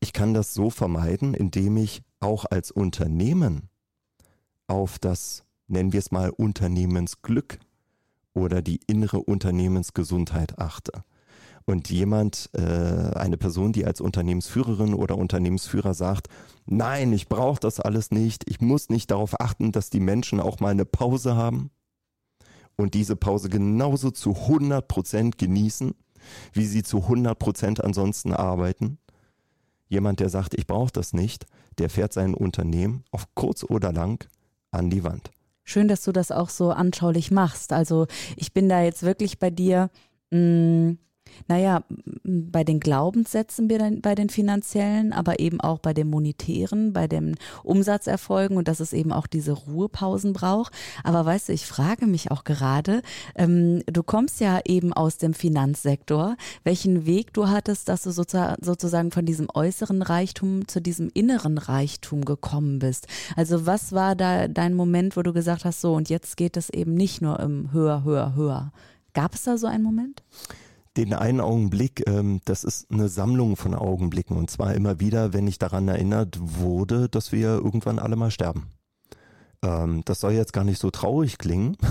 Ich 0.00 0.14
kann 0.14 0.32
das 0.32 0.54
so 0.54 0.70
vermeiden, 0.70 1.34
indem 1.34 1.76
ich 1.76 2.02
auch 2.18 2.46
als 2.46 2.70
Unternehmen 2.70 3.68
auf 4.68 4.98
das, 4.98 5.44
nennen 5.66 5.92
wir 5.92 5.98
es 5.98 6.10
mal, 6.12 6.30
Unternehmensglück 6.30 7.58
oder 8.38 8.62
die 8.62 8.80
innere 8.86 9.20
Unternehmensgesundheit 9.20 10.58
achte 10.58 11.04
und 11.68 11.90
jemand, 11.90 12.48
äh, 12.54 12.62
eine 12.62 13.36
Person, 13.36 13.72
die 13.72 13.84
als 13.84 14.00
Unternehmensführerin 14.00 14.94
oder 14.94 15.18
Unternehmensführer 15.18 15.92
sagt, 15.92 16.28
nein, 16.64 17.12
ich 17.12 17.28
brauche 17.28 17.60
das 17.60 17.78
alles 17.78 18.10
nicht, 18.10 18.48
ich 18.48 18.62
muss 18.62 18.88
nicht 18.88 19.10
darauf 19.10 19.38
achten, 19.38 19.70
dass 19.70 19.90
die 19.90 20.00
Menschen 20.00 20.40
auch 20.40 20.60
mal 20.60 20.70
eine 20.70 20.86
Pause 20.86 21.36
haben 21.36 21.70
und 22.76 22.94
diese 22.94 23.16
Pause 23.16 23.50
genauso 23.50 24.10
zu 24.10 24.34
100 24.34 24.88
Prozent 24.88 25.36
genießen, 25.36 25.94
wie 26.54 26.66
sie 26.66 26.82
zu 26.82 27.02
100 27.02 27.38
Prozent 27.38 27.84
ansonsten 27.84 28.32
arbeiten. 28.32 28.96
Jemand, 29.88 30.20
der 30.20 30.30
sagt, 30.30 30.54
ich 30.54 30.66
brauche 30.66 30.92
das 30.92 31.12
nicht, 31.12 31.44
der 31.76 31.90
fährt 31.90 32.14
sein 32.14 32.32
Unternehmen 32.32 33.04
auf 33.10 33.26
kurz 33.34 33.62
oder 33.62 33.92
lang 33.92 34.26
an 34.70 34.88
die 34.88 35.04
Wand. 35.04 35.30
Schön, 35.68 35.86
dass 35.86 36.00
du 36.00 36.12
das 36.12 36.32
auch 36.32 36.48
so 36.48 36.70
anschaulich 36.70 37.30
machst. 37.30 37.74
Also 37.74 38.06
ich 38.36 38.54
bin 38.54 38.70
da 38.70 38.80
jetzt 38.80 39.02
wirklich 39.02 39.38
bei 39.38 39.50
dir. 39.50 39.90
Mh, 40.30 40.38
mm, 40.38 40.98
naja, 41.46 41.82
bei 42.24 42.64
den 42.64 42.80
Glaubenssätzen 42.80 43.68
bei 44.02 44.14
den 44.14 44.28
finanziellen, 44.28 45.12
aber 45.12 45.40
eben 45.40 45.60
auch 45.60 45.78
bei 45.78 45.94
den 45.94 46.10
monetären, 46.10 46.92
bei 46.92 47.06
den 47.06 47.36
Umsatzerfolgen 47.62 48.56
und 48.56 48.68
dass 48.68 48.80
es 48.80 48.92
eben 48.92 49.12
auch 49.12 49.26
diese 49.26 49.52
Ruhepausen 49.52 50.32
braucht. 50.32 50.72
Aber 51.04 51.24
weißt 51.24 51.48
du, 51.48 51.52
ich 51.52 51.66
frage 51.66 52.06
mich 52.06 52.30
auch 52.30 52.44
gerade, 52.44 53.02
ähm, 53.34 53.82
du 53.86 54.02
kommst 54.02 54.40
ja 54.40 54.60
eben 54.64 54.92
aus 54.92 55.18
dem 55.18 55.34
Finanzsektor, 55.34 56.36
welchen 56.64 57.06
Weg 57.06 57.32
du 57.32 57.48
hattest, 57.48 57.88
dass 57.88 58.02
du 58.02 58.10
sozusagen 58.10 59.10
von 59.10 59.24
diesem 59.24 59.48
äußeren 59.52 60.02
Reichtum 60.02 60.66
zu 60.68 60.80
diesem 60.80 61.10
inneren 61.14 61.58
Reichtum 61.58 62.24
gekommen 62.24 62.78
bist. 62.78 63.06
Also 63.36 63.66
was 63.66 63.92
war 63.92 64.16
da 64.16 64.48
dein 64.48 64.74
Moment, 64.74 65.16
wo 65.16 65.22
du 65.22 65.32
gesagt 65.32 65.64
hast, 65.64 65.80
so 65.80 65.94
und 65.94 66.08
jetzt 66.08 66.36
geht 66.36 66.56
es 66.56 66.70
eben 66.70 66.94
nicht 66.94 67.22
nur 67.22 67.40
im 67.40 67.72
höher, 67.72 68.04
höher, 68.04 68.34
höher. 68.34 68.72
Gab 69.14 69.34
es 69.34 69.42
da 69.42 69.58
so 69.58 69.66
einen 69.66 69.84
Moment? 69.84 70.22
Den 70.96 71.12
einen 71.12 71.40
Augenblick, 71.40 72.02
ähm, 72.08 72.40
das 72.44 72.64
ist 72.64 72.90
eine 72.90 73.08
Sammlung 73.08 73.56
von 73.56 73.74
Augenblicken. 73.74 74.36
Und 74.36 74.50
zwar 74.50 74.74
immer 74.74 75.00
wieder, 75.00 75.32
wenn 75.32 75.46
ich 75.46 75.58
daran 75.58 75.88
erinnert 75.88 76.38
wurde, 76.40 77.08
dass 77.08 77.32
wir 77.32 77.48
irgendwann 77.48 77.98
alle 77.98 78.16
mal 78.16 78.30
sterben. 78.30 78.77
Ähm, 79.62 80.02
das 80.04 80.20
soll 80.20 80.32
jetzt 80.32 80.52
gar 80.52 80.64
nicht 80.64 80.80
so 80.80 80.90
traurig 80.90 81.38
klingen. 81.38 81.76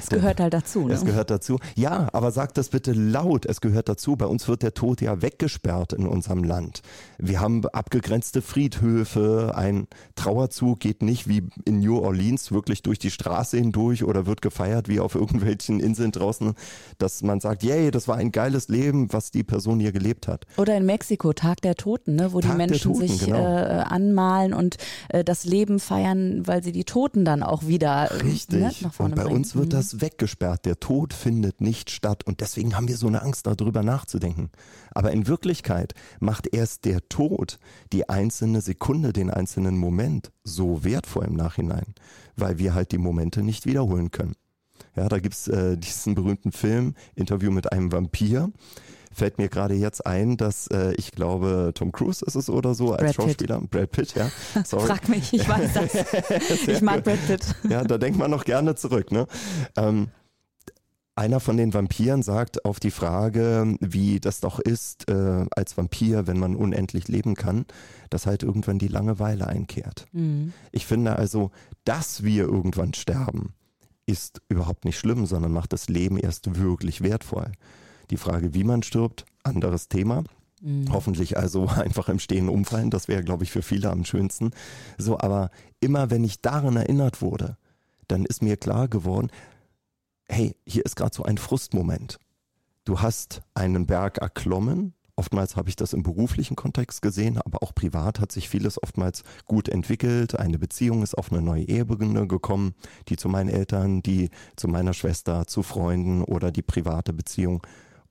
Es 0.00 0.08
gehört 0.08 0.40
halt 0.40 0.52
dazu. 0.52 0.88
Ne? 0.88 0.94
Es 0.94 1.04
gehört 1.04 1.30
dazu. 1.30 1.58
Ja, 1.76 2.08
aber 2.12 2.32
sag 2.32 2.54
das 2.54 2.68
bitte 2.68 2.92
laut. 2.92 3.46
Es 3.46 3.60
gehört 3.60 3.88
dazu. 3.88 4.16
Bei 4.16 4.26
uns 4.26 4.48
wird 4.48 4.62
der 4.62 4.74
Tod 4.74 5.00
ja 5.00 5.22
weggesperrt 5.22 5.92
in 5.92 6.06
unserem 6.06 6.42
Land. 6.42 6.82
Wir 7.18 7.40
haben 7.40 7.64
abgegrenzte 7.66 8.42
Friedhöfe. 8.42 9.52
Ein 9.54 9.86
Trauerzug 10.16 10.80
geht 10.80 11.02
nicht 11.02 11.28
wie 11.28 11.48
in 11.64 11.78
New 11.78 11.98
Orleans 11.98 12.52
wirklich 12.52 12.82
durch 12.82 12.98
die 12.98 13.10
Straße 13.10 13.56
hindurch 13.56 14.04
oder 14.04 14.26
wird 14.26 14.42
gefeiert 14.42 14.88
wie 14.88 15.00
auf 15.00 15.14
irgendwelchen 15.14 15.80
Inseln 15.80 16.10
draußen, 16.10 16.54
dass 16.98 17.22
man 17.22 17.40
sagt, 17.40 17.62
yay, 17.62 17.90
das 17.90 18.08
war 18.08 18.16
ein 18.16 18.32
geiles 18.32 18.68
Leben, 18.68 19.12
was 19.12 19.30
die 19.30 19.44
Person 19.44 19.78
hier 19.80 19.92
gelebt 19.92 20.26
hat. 20.28 20.46
Oder 20.56 20.76
in 20.76 20.84
Mexiko, 20.84 21.32
Tag 21.32 21.62
der 21.62 21.76
Toten, 21.76 22.16
ne, 22.16 22.32
wo 22.32 22.40
Tag 22.40 22.52
die 22.52 22.56
Menschen 22.56 22.92
Toten, 22.92 23.08
sich 23.08 23.24
genau. 23.24 23.38
äh, 23.38 23.84
anmalen 23.88 24.52
und 24.52 24.76
äh, 25.08 25.24
das 25.24 25.44
Leben 25.44 25.78
feiern, 25.78 26.46
weil 26.46 26.62
sie 26.62 26.72
die 26.72 26.81
die 26.82 26.84
Toten 26.84 27.24
dann 27.24 27.44
auch 27.44 27.68
wieder 27.68 28.12
ne, 28.12 28.24
Richtig. 28.24 28.58
Ne, 28.58 28.72
nach 28.82 28.92
vorne 28.92 29.12
Und 29.12 29.16
bei 29.16 29.22
bringen. 29.22 29.36
uns 29.36 29.54
wird 29.54 29.66
mhm. 29.66 29.70
das 29.70 30.00
weggesperrt. 30.00 30.64
Der 30.64 30.80
Tod 30.80 31.14
findet 31.14 31.60
nicht 31.60 31.90
statt. 31.90 32.24
Und 32.26 32.40
deswegen 32.40 32.74
haben 32.74 32.88
wir 32.88 32.96
so 32.96 33.06
eine 33.06 33.22
Angst, 33.22 33.46
darüber 33.46 33.84
nachzudenken. 33.84 34.50
Aber 34.90 35.12
in 35.12 35.28
Wirklichkeit 35.28 35.94
macht 36.18 36.52
erst 36.52 36.84
der 36.84 37.08
Tod 37.08 37.60
die 37.92 38.08
einzelne 38.08 38.60
Sekunde, 38.62 39.12
den 39.12 39.30
einzelnen 39.30 39.78
Moment 39.78 40.32
so 40.42 40.82
wertvoll 40.82 41.26
im 41.26 41.34
Nachhinein, 41.34 41.94
weil 42.34 42.58
wir 42.58 42.74
halt 42.74 42.90
die 42.90 42.98
Momente 42.98 43.44
nicht 43.44 43.64
wiederholen 43.64 44.10
können. 44.10 44.34
Ja, 44.96 45.08
da 45.08 45.20
gibt's 45.20 45.46
äh, 45.46 45.78
diesen 45.78 46.16
berühmten 46.16 46.50
Film, 46.50 46.94
Interview 47.14 47.52
mit 47.52 47.70
einem 47.70 47.92
Vampir 47.92 48.50
fällt 49.12 49.38
mir 49.38 49.48
gerade 49.48 49.74
jetzt 49.74 50.06
ein, 50.06 50.36
dass 50.36 50.66
äh, 50.68 50.92
ich 50.96 51.12
glaube, 51.12 51.72
Tom 51.74 51.92
Cruise 51.92 52.24
ist 52.24 52.34
es 52.34 52.48
oder 52.48 52.74
so 52.74 52.92
als 52.92 53.02
Brad 53.02 53.14
Schauspieler. 53.14 53.60
Pitt. 53.60 53.70
Brad 53.70 53.90
Pitt, 53.90 54.14
ja. 54.14 54.30
Sorry. 54.64 54.86
Frag 54.86 55.08
mich, 55.08 55.32
ich 55.32 55.48
weiß 55.48 55.72
das. 55.74 56.68
ich 56.68 56.82
mag 56.82 57.04
Brad 57.04 57.24
Pitt. 57.26 57.54
Ja, 57.68 57.84
da 57.84 57.98
denkt 57.98 58.18
man 58.18 58.30
noch 58.30 58.44
gerne 58.44 58.74
zurück. 58.74 59.12
Ne? 59.12 59.26
Ähm, 59.76 60.08
einer 61.14 61.40
von 61.40 61.58
den 61.58 61.74
Vampiren 61.74 62.22
sagt 62.22 62.64
auf 62.64 62.80
die 62.80 62.90
Frage, 62.90 63.76
wie 63.80 64.18
das 64.18 64.40
doch 64.40 64.58
ist 64.58 65.10
äh, 65.10 65.44
als 65.50 65.76
Vampir, 65.76 66.26
wenn 66.26 66.38
man 66.38 66.56
unendlich 66.56 67.06
leben 67.08 67.34
kann, 67.34 67.66
dass 68.08 68.26
halt 68.26 68.42
irgendwann 68.42 68.78
die 68.78 68.88
Langeweile 68.88 69.46
einkehrt. 69.46 70.06
Mhm. 70.12 70.54
Ich 70.70 70.86
finde 70.86 71.16
also, 71.16 71.50
dass 71.84 72.22
wir 72.22 72.44
irgendwann 72.44 72.94
sterben, 72.94 73.52
ist 74.06 74.40
überhaupt 74.48 74.84
nicht 74.84 74.98
schlimm, 74.98 75.26
sondern 75.26 75.52
macht 75.52 75.72
das 75.72 75.88
Leben 75.88 76.16
erst 76.16 76.58
wirklich 76.58 77.02
wertvoll. 77.02 77.52
Die 78.10 78.16
Frage, 78.16 78.54
wie 78.54 78.64
man 78.64 78.82
stirbt, 78.82 79.24
anderes 79.42 79.88
Thema. 79.88 80.24
Mhm. 80.60 80.92
Hoffentlich 80.92 81.36
also 81.36 81.66
einfach 81.68 82.08
im 82.08 82.18
Stehen 82.18 82.48
umfallen, 82.48 82.90
das 82.90 83.08
wäre, 83.08 83.24
glaube 83.24 83.44
ich, 83.44 83.50
für 83.50 83.62
viele 83.62 83.90
am 83.90 84.04
schönsten. 84.04 84.52
So, 84.98 85.18
aber 85.18 85.50
immer 85.80 86.10
wenn 86.10 86.24
ich 86.24 86.40
daran 86.40 86.76
erinnert 86.76 87.22
wurde, 87.22 87.56
dann 88.08 88.24
ist 88.24 88.42
mir 88.42 88.56
klar 88.56 88.88
geworden, 88.88 89.30
hey, 90.28 90.56
hier 90.66 90.84
ist 90.84 90.96
gerade 90.96 91.14
so 91.14 91.22
ein 91.24 91.38
Frustmoment. 91.38 92.18
Du 92.84 93.00
hast 93.00 93.42
einen 93.54 93.86
Berg 93.86 94.18
erklommen, 94.18 94.94
Oftmals 95.14 95.56
habe 95.56 95.68
ich 95.68 95.76
das 95.76 95.92
im 95.92 96.02
beruflichen 96.02 96.56
Kontext 96.56 97.02
gesehen, 97.02 97.38
aber 97.38 97.62
auch 97.62 97.74
privat 97.74 98.18
hat 98.18 98.32
sich 98.32 98.48
vieles 98.48 98.82
oftmals 98.82 99.24
gut 99.44 99.68
entwickelt. 99.68 100.38
Eine 100.38 100.58
Beziehung 100.58 101.02
ist 101.02 101.14
auf 101.16 101.30
eine 101.30 101.42
neue 101.42 101.68
Ebene 101.68 102.26
gekommen, 102.26 102.74
die 103.08 103.16
zu 103.16 103.28
meinen 103.28 103.50
Eltern, 103.50 104.02
die 104.02 104.30
zu 104.56 104.68
meiner 104.68 104.94
Schwester, 104.94 105.46
zu 105.46 105.62
Freunden 105.62 106.24
oder 106.24 106.50
die 106.50 106.62
private 106.62 107.12
Beziehung. 107.12 107.62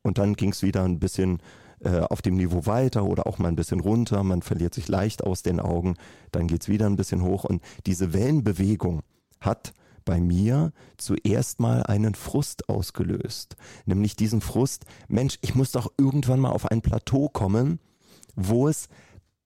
Und 0.03 0.17
dann 0.17 0.33
ging 0.33 0.51
es 0.51 0.63
wieder 0.63 0.83
ein 0.83 0.99
bisschen 0.99 1.41
äh, 1.83 1.99
auf 1.99 2.21
dem 2.21 2.35
Niveau 2.35 2.65
weiter 2.65 3.05
oder 3.05 3.27
auch 3.27 3.39
mal 3.39 3.47
ein 3.47 3.55
bisschen 3.55 3.79
runter. 3.79 4.23
Man 4.23 4.41
verliert 4.41 4.73
sich 4.73 4.87
leicht 4.87 5.23
aus 5.23 5.43
den 5.43 5.59
Augen. 5.59 5.95
Dann 6.31 6.47
geht 6.47 6.61
es 6.61 6.69
wieder 6.69 6.85
ein 6.85 6.95
bisschen 6.95 7.23
hoch. 7.23 7.43
Und 7.43 7.61
diese 7.85 8.13
Wellenbewegung 8.13 9.01
hat 9.39 9.73
bei 10.05 10.19
mir 10.19 10.73
zuerst 10.97 11.59
mal 11.59 11.83
einen 11.83 12.15
Frust 12.15 12.69
ausgelöst. 12.69 13.55
Nämlich 13.85 14.15
diesen 14.15 14.41
Frust, 14.41 14.85
Mensch, 15.07 15.37
ich 15.41 15.55
muss 15.55 15.71
doch 15.71 15.91
irgendwann 15.97 16.39
mal 16.39 16.51
auf 16.51 16.65
ein 16.69 16.81
Plateau 16.81 17.29
kommen, 17.29 17.79
wo 18.35 18.67
es 18.67 18.87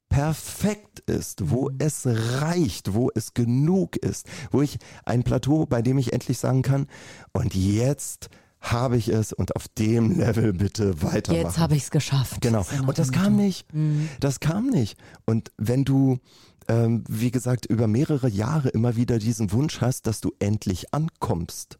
perfekt 0.09 1.01
ist, 1.01 1.49
wo 1.49 1.69
mhm. 1.69 1.77
es 1.79 2.05
reicht, 2.05 2.93
wo 2.93 3.11
es 3.13 3.33
genug 3.33 3.97
ist, 3.97 4.27
wo 4.51 4.61
ich 4.61 4.77
ein 5.03 5.23
Plateau, 5.23 5.65
bei 5.65 5.81
dem 5.81 5.97
ich 5.97 6.13
endlich 6.13 6.37
sagen 6.37 6.61
kann, 6.61 6.87
und 7.33 7.55
jetzt 7.55 8.29
habe 8.71 8.97
ich 8.97 9.09
es 9.09 9.33
und 9.33 9.55
auf 9.55 9.67
dem 9.67 10.17
Level 10.17 10.53
bitte 10.53 11.01
weitermachen. 11.01 11.45
Jetzt 11.45 11.57
habe 11.57 11.75
ich 11.75 11.83
es 11.83 11.91
geschafft. 11.91 12.41
Genau. 12.41 12.65
Und 12.85 12.97
das 12.97 13.11
kam 13.11 13.35
nicht. 13.35 13.73
Mhm. 13.73 14.09
Das 14.19 14.39
kam 14.39 14.67
nicht. 14.67 14.97
Und 15.25 15.51
wenn 15.57 15.85
du 15.85 16.19
ähm, 16.67 17.03
wie 17.07 17.31
gesagt, 17.31 17.65
über 17.65 17.87
mehrere 17.87 18.27
Jahre 18.27 18.69
immer 18.69 18.95
wieder 18.95 19.19
diesen 19.19 19.51
Wunsch 19.51 19.81
hast, 19.81 20.07
dass 20.07 20.21
du 20.21 20.33
endlich 20.39 20.93
ankommst. 20.93 21.77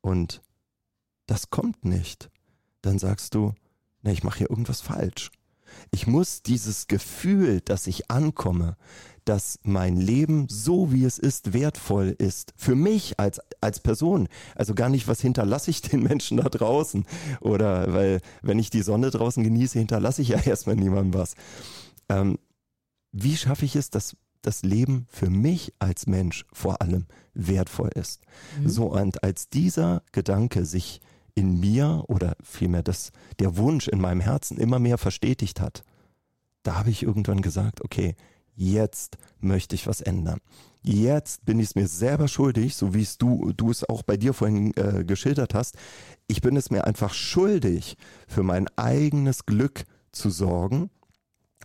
Und 0.00 0.42
das 1.26 1.50
kommt 1.50 1.84
nicht. 1.84 2.30
Dann 2.82 2.98
sagst 2.98 3.34
du, 3.34 3.54
na, 4.02 4.12
ich 4.12 4.22
mache 4.22 4.38
hier 4.38 4.50
irgendwas 4.50 4.80
falsch. 4.80 5.30
Ich 5.90 6.06
muss 6.06 6.42
dieses 6.42 6.88
Gefühl, 6.88 7.60
dass 7.60 7.86
ich 7.86 8.10
ankomme, 8.10 8.76
dass 9.24 9.58
mein 9.62 9.96
Leben 9.96 10.46
so 10.48 10.92
wie 10.92 11.04
es 11.04 11.18
ist 11.18 11.52
wertvoll 11.52 12.14
ist 12.18 12.52
für 12.56 12.74
mich 12.74 13.18
als 13.18 13.40
als 13.60 13.80
Person. 13.80 14.28
Also 14.54 14.74
gar 14.74 14.88
nicht, 14.88 15.08
was 15.08 15.20
hinterlasse 15.20 15.70
ich 15.70 15.82
den 15.82 16.02
Menschen 16.02 16.38
da 16.38 16.48
draußen 16.48 17.04
oder 17.40 17.92
weil 17.92 18.20
wenn 18.42 18.58
ich 18.58 18.70
die 18.70 18.82
Sonne 18.82 19.10
draußen 19.10 19.44
genieße, 19.44 19.78
hinterlasse 19.78 20.22
ich 20.22 20.28
ja 20.28 20.40
erstmal 20.44 20.76
niemandem 20.76 21.14
was. 21.14 21.34
Ähm, 22.08 22.38
wie 23.12 23.36
schaffe 23.36 23.64
ich 23.64 23.76
es, 23.76 23.90
dass 23.90 24.16
das 24.42 24.62
Leben 24.62 25.06
für 25.08 25.28
mich 25.28 25.74
als 25.78 26.06
Mensch 26.06 26.46
vor 26.52 26.80
allem 26.80 27.06
wertvoll 27.34 27.90
ist. 27.94 28.22
Mhm. 28.58 28.68
So, 28.68 28.86
und 28.86 29.22
als 29.22 29.48
dieser 29.48 30.02
Gedanke 30.12 30.64
sich 30.64 31.00
in 31.34 31.60
mir 31.60 32.04
oder 32.08 32.36
vielmehr 32.42 32.82
das, 32.82 33.12
der 33.38 33.56
Wunsch 33.56 33.88
in 33.88 34.00
meinem 34.00 34.20
Herzen 34.20 34.56
immer 34.58 34.78
mehr 34.78 34.98
verstetigt 34.98 35.60
hat, 35.60 35.84
da 36.62 36.76
habe 36.76 36.90
ich 36.90 37.02
irgendwann 37.02 37.42
gesagt, 37.42 37.82
okay, 37.84 38.14
jetzt 38.60 39.16
möchte 39.40 39.74
ich 39.74 39.86
was 39.86 40.02
ändern. 40.02 40.38
Jetzt 40.82 41.44
bin 41.46 41.58
ich 41.58 41.68
es 41.68 41.74
mir 41.74 41.88
selber 41.88 42.28
schuldig, 42.28 42.76
so 42.76 42.94
wie 42.94 43.02
es 43.02 43.18
du, 43.18 43.52
du 43.56 43.70
es 43.70 43.88
auch 43.88 44.02
bei 44.02 44.16
dir 44.16 44.34
vorhin 44.34 44.74
äh, 44.76 45.04
geschildert 45.04 45.54
hast. 45.54 45.76
Ich 46.26 46.40
bin 46.40 46.56
es 46.56 46.70
mir 46.70 46.84
einfach 46.84 47.14
schuldig, 47.14 47.96
für 48.28 48.42
mein 48.42 48.68
eigenes 48.76 49.46
Glück 49.46 49.84
zu 50.12 50.30
sorgen 50.30 50.90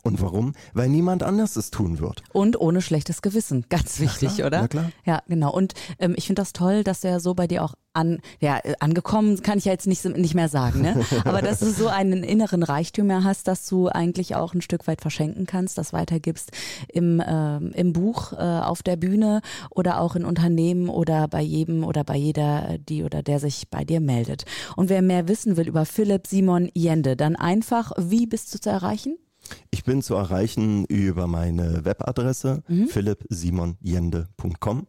und 0.05 0.21
warum? 0.21 0.53
Weil 0.73 0.87
niemand 0.87 1.23
anders 1.23 1.55
es 1.55 1.71
tun 1.71 1.99
wird. 1.99 2.21
Und 2.31 2.59
ohne 2.61 2.81
schlechtes 2.81 3.23
Gewissen. 3.23 3.65
Ganz 3.69 3.99
wichtig, 3.99 4.37
ja, 4.37 4.45
oder? 4.45 4.61
Ja, 4.61 4.67
klar. 4.67 4.91
Ja, 5.03 5.21
genau. 5.27 5.51
Und 5.51 5.73
ähm, 5.97 6.13
ich 6.15 6.27
finde 6.27 6.43
das 6.43 6.53
toll, 6.53 6.83
dass 6.83 7.01
ja 7.01 7.19
so 7.19 7.33
bei 7.33 7.47
dir 7.47 7.63
auch 7.63 7.73
an, 7.93 8.19
ja, 8.39 8.59
angekommen 8.79 9.41
kann 9.41 9.57
ich 9.57 9.65
ja 9.65 9.71
jetzt 9.71 9.87
nicht, 9.87 10.05
nicht 10.05 10.35
mehr 10.35 10.49
sagen, 10.49 10.81
ne? 10.81 11.03
Aber 11.25 11.41
dass 11.41 11.59
du 11.59 11.71
so 11.71 11.87
einen 11.87 12.23
inneren 12.23 12.61
Reichtum 12.61 13.07
mehr 13.07 13.23
hast, 13.23 13.47
dass 13.47 13.67
du 13.67 13.87
eigentlich 13.87 14.35
auch 14.35 14.53
ein 14.53 14.61
Stück 14.61 14.85
weit 14.85 15.01
verschenken 15.01 15.47
kannst, 15.47 15.77
das 15.79 15.91
weitergibst 15.91 16.51
im, 16.93 17.19
äh, 17.19 17.57
im 17.57 17.93
Buch, 17.93 18.33
äh, 18.33 18.35
auf 18.35 18.83
der 18.83 18.97
Bühne 18.97 19.41
oder 19.71 20.01
auch 20.01 20.15
in 20.15 20.25
Unternehmen 20.25 20.89
oder 20.89 21.27
bei 21.27 21.41
jedem 21.41 21.83
oder 21.83 22.03
bei 22.03 22.17
jeder, 22.17 22.77
die 22.77 23.03
oder 23.03 23.23
der 23.23 23.39
sich 23.39 23.69
bei 23.71 23.83
dir 23.83 24.01
meldet. 24.01 24.45
Und 24.75 24.89
wer 24.89 25.01
mehr 25.01 25.27
wissen 25.27 25.57
will 25.57 25.67
über 25.67 25.85
Philipp 25.85 26.27
Simon 26.27 26.69
Jende, 26.75 27.15
dann 27.15 27.35
einfach, 27.35 27.91
wie 27.97 28.27
bist 28.27 28.53
du 28.53 28.59
zu 28.59 28.69
erreichen? 28.69 29.17
Ich 29.71 29.83
bin 29.83 30.01
zu 30.01 30.15
erreichen 30.15 30.85
über 30.85 31.27
meine 31.27 31.85
Webadresse 31.85 32.63
mhm. 32.67 32.87
philippsimonjende.com. 32.87 34.87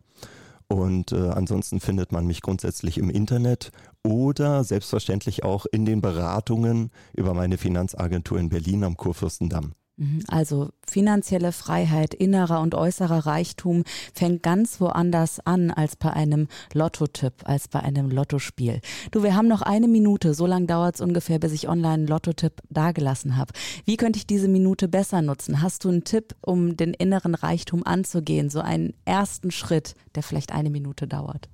Und 0.68 1.12
äh, 1.12 1.28
ansonsten 1.28 1.80
findet 1.80 2.10
man 2.10 2.26
mich 2.26 2.42
grundsätzlich 2.42 2.98
im 2.98 3.08
Internet 3.08 3.70
oder 4.02 4.64
selbstverständlich 4.64 5.44
auch 5.44 5.66
in 5.66 5.84
den 5.84 6.00
Beratungen 6.00 6.90
über 7.14 7.34
meine 7.34 7.56
Finanzagentur 7.56 8.38
in 8.38 8.48
Berlin 8.48 8.82
am 8.82 8.96
Kurfürstendamm. 8.96 9.74
Mhm. 9.96 10.22
Also 10.28 10.70
finanzielle 10.86 11.52
Freiheit, 11.52 12.12
innerer 12.12 12.60
und 12.60 12.74
äußerer 12.74 13.26
Reichtum 13.26 13.84
fängt 14.12 14.42
ganz 14.42 14.80
woanders 14.80 15.40
an 15.40 15.70
als 15.70 15.96
bei 15.96 16.12
einem 16.12 16.48
Lottotipp, 16.74 17.32
als 17.44 17.68
bei 17.68 17.80
einem 17.80 18.10
Lottospiel. 18.10 18.80
Du, 19.10 19.22
wir 19.22 19.34
haben 19.34 19.48
noch 19.48 19.62
eine 19.62 19.88
Minute, 19.88 20.34
so 20.34 20.46
lange 20.46 20.66
dauert 20.66 20.96
es 20.96 21.00
ungefähr, 21.00 21.38
bis 21.38 21.52
ich 21.52 21.68
online 21.68 21.94
einen 21.94 22.06
Lottotipp 22.06 22.60
dagelassen 22.68 23.36
habe. 23.36 23.52
Wie 23.84 23.96
könnte 23.96 24.18
ich 24.18 24.26
diese 24.26 24.48
Minute 24.48 24.88
besser 24.88 25.22
nutzen? 25.22 25.62
Hast 25.62 25.84
du 25.84 25.88
einen 25.88 26.04
Tipp, 26.04 26.34
um 26.42 26.76
den 26.76 26.92
inneren 26.92 27.34
Reichtum 27.34 27.84
anzugehen? 27.86 28.50
So 28.50 28.60
einen 28.60 28.92
ersten 29.06 29.50
Schritt, 29.50 29.94
der 30.14 30.22
vielleicht 30.22 30.52
eine 30.52 30.70
Minute 30.70 31.08
dauert? 31.08 31.48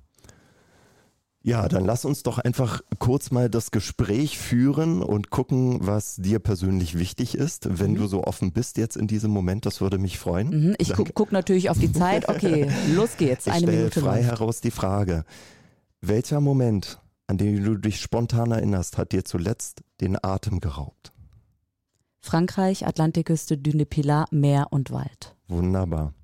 Ja, 1.44 1.68
dann 1.68 1.84
lass 1.84 2.04
uns 2.04 2.22
doch 2.22 2.38
einfach 2.38 2.82
kurz 3.00 3.32
mal 3.32 3.50
das 3.50 3.72
Gespräch 3.72 4.38
führen 4.38 5.02
und 5.02 5.30
gucken, 5.30 5.78
was 5.80 6.16
dir 6.16 6.38
persönlich 6.38 6.96
wichtig 6.96 7.34
ist. 7.34 7.80
Wenn 7.80 7.92
mhm. 7.92 7.96
du 7.96 8.06
so 8.06 8.22
offen 8.22 8.52
bist 8.52 8.76
jetzt 8.78 8.96
in 8.96 9.08
diesem 9.08 9.32
Moment, 9.32 9.66
das 9.66 9.80
würde 9.80 9.98
mich 9.98 10.18
freuen. 10.18 10.68
Mhm, 10.68 10.74
ich 10.78 10.92
gucke 10.92 11.12
guck 11.12 11.32
natürlich 11.32 11.68
auf 11.68 11.78
die 11.78 11.92
Zeit. 11.92 12.28
Okay, 12.28 12.70
los 12.94 13.16
geht's. 13.16 13.48
Eine 13.48 13.70
ich 13.70 13.76
Minute 13.76 14.00
frei 14.00 14.18
läuft. 14.18 14.30
heraus 14.30 14.60
die 14.60 14.70
Frage: 14.70 15.24
Welcher 16.00 16.40
Moment, 16.40 17.00
an 17.26 17.38
den 17.38 17.64
du 17.64 17.76
dich 17.76 18.00
spontan 18.00 18.52
erinnerst, 18.52 18.96
hat 18.96 19.10
dir 19.10 19.24
zuletzt 19.24 19.82
den 20.00 20.16
Atem 20.22 20.60
geraubt? 20.60 21.12
Frankreich, 22.20 22.86
Atlantikküste, 22.86 23.58
Dune 23.58 23.84
Pilar, 23.84 24.28
Meer 24.30 24.68
und 24.70 24.92
Wald. 24.92 25.34
Wunderbar. 25.48 26.14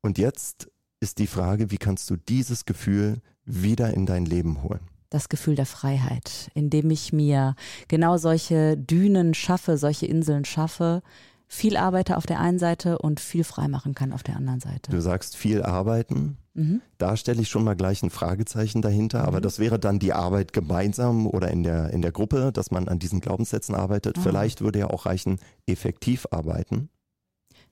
Und 0.00 0.16
jetzt 0.16 0.70
ist 1.00 1.18
die 1.18 1.26
Frage, 1.26 1.70
wie 1.70 1.78
kannst 1.78 2.10
du 2.10 2.16
dieses 2.16 2.64
Gefühl 2.64 3.20
wieder 3.44 3.94
in 3.94 4.06
dein 4.06 4.24
Leben 4.24 4.62
holen? 4.62 4.80
Das 5.10 5.28
Gefühl 5.28 5.54
der 5.54 5.66
Freiheit, 5.66 6.50
indem 6.54 6.90
ich 6.90 7.12
mir 7.12 7.54
genau 7.88 8.18
solche 8.18 8.76
Dünen 8.76 9.32
schaffe, 9.32 9.78
solche 9.78 10.06
Inseln 10.06 10.44
schaffe, 10.44 11.02
viel 11.46 11.78
arbeite 11.78 12.18
auf 12.18 12.26
der 12.26 12.40
einen 12.40 12.58
Seite 12.58 12.98
und 12.98 13.20
viel 13.20 13.42
freimachen 13.42 13.94
kann 13.94 14.12
auf 14.12 14.22
der 14.22 14.36
anderen 14.36 14.60
Seite. 14.60 14.90
Du 14.90 15.00
sagst 15.00 15.34
viel 15.34 15.62
arbeiten. 15.62 16.36
Mhm. 16.52 16.82
Da 16.98 17.16
stelle 17.16 17.40
ich 17.40 17.48
schon 17.48 17.64
mal 17.64 17.74
gleich 17.74 18.02
ein 18.02 18.10
Fragezeichen 18.10 18.82
dahinter, 18.82 19.22
mhm. 19.22 19.28
aber 19.28 19.40
das 19.40 19.58
wäre 19.58 19.78
dann 19.78 19.98
die 19.98 20.12
Arbeit 20.12 20.52
gemeinsam 20.52 21.26
oder 21.26 21.50
in 21.50 21.62
der, 21.62 21.90
in 21.90 22.02
der 22.02 22.12
Gruppe, 22.12 22.52
dass 22.52 22.70
man 22.70 22.86
an 22.88 22.98
diesen 22.98 23.20
Glaubenssätzen 23.20 23.74
arbeitet. 23.74 24.18
Ah. 24.18 24.20
Vielleicht 24.20 24.60
würde 24.60 24.80
ja 24.80 24.90
auch 24.90 25.06
reichen, 25.06 25.38
effektiv 25.66 26.26
arbeiten. 26.30 26.90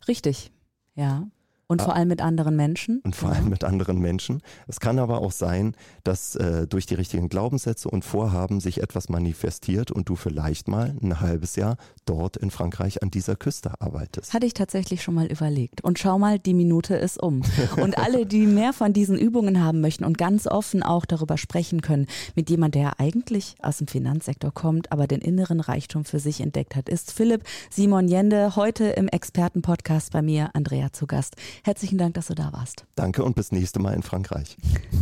Richtig, 0.09 0.53
ja. 0.95 1.29
Und 1.69 1.83
vor 1.83 1.97
allem 1.97 2.09
mit 2.09 2.21
anderen 2.21 2.55
Menschen. 2.55 3.01
Und 3.05 3.17
vor 3.17 3.31
allem 3.31 3.49
mit 3.49 3.65
anderen 3.65 3.99
Menschen. 3.99 4.41
Es 4.69 4.79
kann 4.79 5.01
aber 5.01 5.21
auch 5.21 5.33
sein, 5.33 5.75
dass 6.05 6.37
äh, 6.37 6.69
durch 6.69 6.87
die 6.87 6.95
richtigen 6.95 7.29
Glaubenssätze 7.29 7.89
und 7.89 8.05
Vorhaben 8.05 8.61
sich 8.61 8.83
etwas 8.83 9.09
manifestiert 9.09 9.91
und 9.91 10.09
du 10.09 10.15
vielleicht 10.15 10.69
mal 10.69 10.95
ein 11.03 11.21
halbes 11.21 11.57
Jahr 11.57 11.77
dort 12.05 12.37
in 12.37 12.53
Frankreich 12.53 13.03
an 13.03 13.11
dieser 13.11 13.35
Küste 13.35 13.81
arbeitest. 13.81 14.33
Hatte 14.33 14.47
ich 14.47 14.55
tatsächlich 14.55 15.03
schon 15.03 15.15
mal 15.15 15.27
überlegt. 15.27 15.83
Und 15.83 15.99
schau 15.99 16.21
mal, 16.21 16.39
die 16.39 16.55
Minute 16.55 16.95
ist 16.95 17.21
um. 17.21 17.43
Und 17.81 17.99
alle, 17.99 18.27
die 18.27 18.47
mehr 18.47 18.73
von 18.73 18.93
diesen 18.93 19.19
Übungen 19.19 19.61
haben 19.61 19.81
möchten 19.81 20.05
und 20.05 20.19
ganz 20.19 20.47
offen 20.47 20.85
auch 20.85 21.05
darüber 21.05 21.37
sprechen 21.37 21.83
können, 21.83 22.07
mit 22.37 22.49
jemand, 22.49 22.77
der 22.77 23.01
eigentlich 23.01 23.57
aus 23.61 23.79
dem 23.79 23.89
Finanzsektor 23.89 24.53
kommt, 24.53 24.93
aber 24.93 25.09
den 25.09 25.21
inneren 25.21 25.59
Reichtum 25.59 26.05
für 26.05 26.21
sich 26.21 26.41
entdeckt 26.41 26.77
hat, 26.77 26.89
ist 26.89 27.13
Philipp 27.13 27.43
Simon 27.71 28.07
Jende, 28.07 28.55
heute 28.55 28.85
im 28.85 29.09
Expertenpodcast 29.09 30.13
bei 30.13 30.23
mir, 30.23 30.51
Andrea 30.55 30.93
zu 30.93 31.09
Gast. 31.09 31.35
Herzlichen 31.65 31.99
Dank, 31.99 32.15
dass 32.15 32.27
du 32.27 32.35
da 32.35 32.53
warst. 32.53 32.87
Danke 32.95 33.25
und 33.25 33.37
bis 33.37 33.53
nächste 33.53 33.81
Mal 33.81 33.95
in 33.95 34.03
Frankreich. 34.03 34.57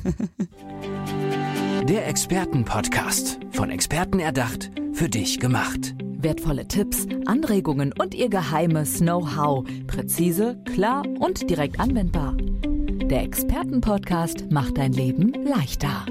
Der 1.89 2.09
Expertenpodcast. 2.09 3.39
Von 3.53 3.71
Experten 3.71 4.19
erdacht, 4.19 4.71
für 4.93 5.09
dich 5.09 5.39
gemacht. 5.39 5.95
Wertvolle 6.01 6.67
Tipps, 6.67 7.07
Anregungen 7.27 7.93
und 7.93 8.15
ihr 8.15 8.31
geheimes 8.31 9.01
Know-how. 9.01 9.67
Präzise, 9.87 10.59
klar 10.73 11.03
und 11.21 11.51
direkt 11.51 11.79
anwendbar. 11.79 12.35
Der 12.37 13.23
Expertenpodcast 13.23 14.51
macht 14.51 14.79
dein 14.79 14.93
Leben 14.93 15.35
leichter. 15.45 16.07